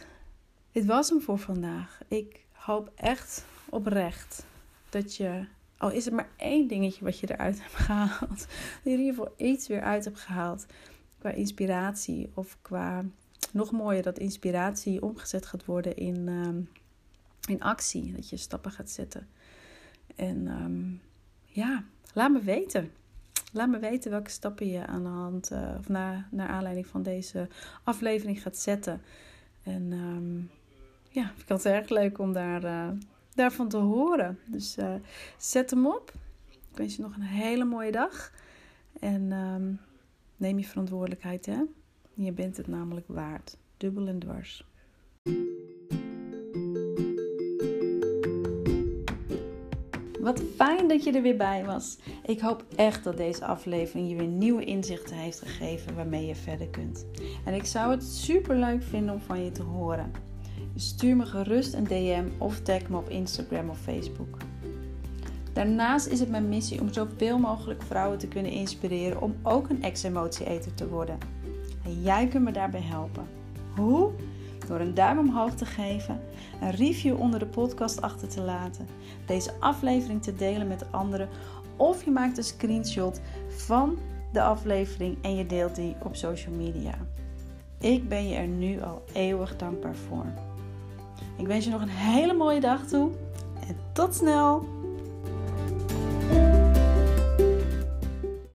dit 0.72 0.86
was 0.86 1.10
hem 1.10 1.22
voor 1.22 1.40
vandaag. 1.40 2.00
Ik 2.08 2.46
hoop 2.52 2.92
echt 2.96 3.46
oprecht 3.70 4.46
dat 4.90 5.16
je, 5.16 5.46
al 5.80 5.92
is 5.92 6.06
het 6.06 6.14
maar 6.14 6.30
één 6.38 6.68
dingetje 6.68 7.04
wat 7.04 7.20
je 7.20 7.32
eruit 7.32 7.62
hebt 7.62 7.76
gehaald, 7.76 8.30
dat 8.30 8.48
je 8.84 8.90
in 8.92 9.00
ieder 9.00 9.14
geval 9.14 9.34
iets 9.38 9.68
weer 9.68 9.82
uit 9.82 10.06
hebt 10.06 10.20
gehaald 10.20 10.66
qua 11.20 11.30
inspiratie 11.30 12.32
of 12.34 12.58
qua, 12.62 13.04
nog 13.52 13.72
mooier, 13.72 14.04
dat 14.04 14.20
inspiratie 14.20 15.04
omgezet 15.04 15.46
gaat 15.46 15.66
worden 15.66 15.96
in, 15.96 16.28
ehm, 16.28 16.62
in 17.52 17.62
actie. 17.62 18.14
Dat 18.16 18.30
je 18.30 18.38
stappen 18.38 18.72
gaat 18.72 18.90
zetten. 18.90 19.28
En 20.16 20.48
ehm, 20.48 20.92
ja, 21.46 21.84
laat 22.14 22.32
me 22.32 22.40
weten. 22.40 22.92
Laat 23.54 23.70
me 23.70 23.80
weten 23.80 24.12
welke 24.12 24.30
stappen 24.30 24.68
je 24.68 24.86
aan 24.86 25.04
de 25.04 25.10
hand, 25.10 25.52
uh, 25.52 25.76
of 25.80 25.90
naar, 25.90 26.28
naar 26.32 26.48
aanleiding 26.48 26.88
van 26.88 27.04
deze 27.04 27.48
aflevering 27.84 28.42
gaat 28.42 28.58
zetten. 28.58 29.02
En 29.64 29.92
um, 29.92 30.50
ja, 31.10 31.32
ik 31.38 31.48
had 31.48 31.64
het 31.64 31.74
erg 31.74 31.90
leuk 31.90 32.20
om 32.20 32.34
daar, 32.34 32.64
uh, 32.64 32.90
daarvan 33.40 33.70
te 33.70 33.78
horen. 33.78 34.40
Dus 34.46 34.78
uh, 34.78 34.94
zet 35.38 35.70
hem 35.70 35.88
op. 35.88 36.12
Ik 36.50 36.78
wens 36.78 36.96
je 36.96 37.02
nog 37.02 37.16
een 37.16 37.22
hele 37.22 37.66
mooie 37.66 37.92
dag. 37.92 38.34
En 39.00 39.32
um, 39.32 39.80
neem 40.38 40.58
je 40.58 40.66
verantwoordelijkheid, 40.66 41.46
hè? 41.46 41.62
Je 42.14 42.32
bent 42.32 42.58
het 42.58 42.68
namelijk 42.68 43.08
waard. 43.08 43.58
Dubbel 43.78 44.08
en 44.08 44.20
dwars. 44.20 44.68
Wat 50.20 50.42
fijn 50.56 50.88
dat 50.88 51.04
je 51.04 51.12
er 51.12 51.22
weer 51.22 51.38
bij 51.38 51.66
was. 51.66 51.98
Ik 52.26 52.40
hoop 52.40 52.66
echt 52.76 53.04
dat 53.04 53.18
deze 53.18 53.46
aflevering 53.46 54.10
je 54.10 54.16
weer 54.16 54.28
nieuwe 54.28 54.66
inzichten 54.66 55.16
heeft 55.16 55.40
gegeven 55.40 55.96
waarmee 55.96 56.26
je 56.26 56.36
verder 56.36 56.68
kunt. 56.68 57.06
En 57.46 57.54
ik 57.54 57.66
zou 57.66 57.92
het 57.92 58.04
super 58.04 58.56
leuk 58.56 58.84
vinden 58.84 59.14
om 59.14 59.22
van 59.22 59.44
je 59.44 59.52
te 59.52 59.64
horen. 59.64 60.29
Stuur 60.80 61.16
me 61.16 61.26
gerust 61.26 61.74
een 61.74 61.84
DM 61.84 62.26
of 62.38 62.60
tag 62.60 62.88
me 62.90 62.98
op 62.98 63.10
Instagram 63.10 63.70
of 63.70 63.80
Facebook. 63.80 64.38
Daarnaast 65.54 66.08
is 66.08 66.20
het 66.20 66.30
mijn 66.30 66.50
missie 66.50 66.82
om 66.82 66.94
zoveel 66.94 67.38
mogelijk 67.40 67.82
vrouwen 67.82 68.18
te 68.18 68.28
kunnen 68.28 68.52
inspireren 68.52 69.22
om 69.22 69.36
ook 69.44 69.70
een 69.70 69.84
ex-emotie-eter 69.84 70.74
te 70.74 70.88
worden. 70.88 71.18
En 71.86 72.02
jij 72.02 72.28
kunt 72.28 72.44
me 72.44 72.52
daarbij 72.52 72.82
helpen. 72.82 73.28
Hoe? 73.76 74.12
door 74.68 74.80
een 74.80 74.94
duim 74.94 75.18
omhoog 75.18 75.56
te 75.56 75.66
geven, 75.66 76.22
een 76.62 76.72
review 76.72 77.20
onder 77.20 77.40
de 77.40 77.46
podcast 77.46 78.02
achter 78.02 78.28
te 78.28 78.42
laten, 78.42 78.88
deze 79.26 79.54
aflevering 79.60 80.24
te 80.24 80.36
delen 80.36 80.68
met 80.68 80.92
anderen 80.92 81.30
of 81.76 82.04
je 82.04 82.12
maakt 82.12 82.38
een 82.38 82.44
screenshot 82.44 83.22
van 83.48 83.98
de 84.32 84.42
aflevering 84.42 85.18
en 85.22 85.36
je 85.36 85.46
deelt 85.46 85.76
die 85.76 85.96
op 86.04 86.16
social 86.16 86.56
media. 86.56 86.94
Ik 87.80 88.10
ben 88.10 88.28
je 88.28 88.36
er 88.36 88.48
nu 88.48 88.82
al 88.82 89.04
eeuwig 89.14 89.58
dankbaar 89.58 89.96
voor. 89.96 90.26
Ik 91.40 91.48
wens 91.48 91.66
je 91.66 91.72
nog 91.72 91.82
een 91.82 91.90
hele 91.90 92.34
mooie 92.34 92.60
dag 92.60 92.86
toe 92.88 93.10
en 93.68 93.76
tot 93.94 94.16
snel! 94.16 94.79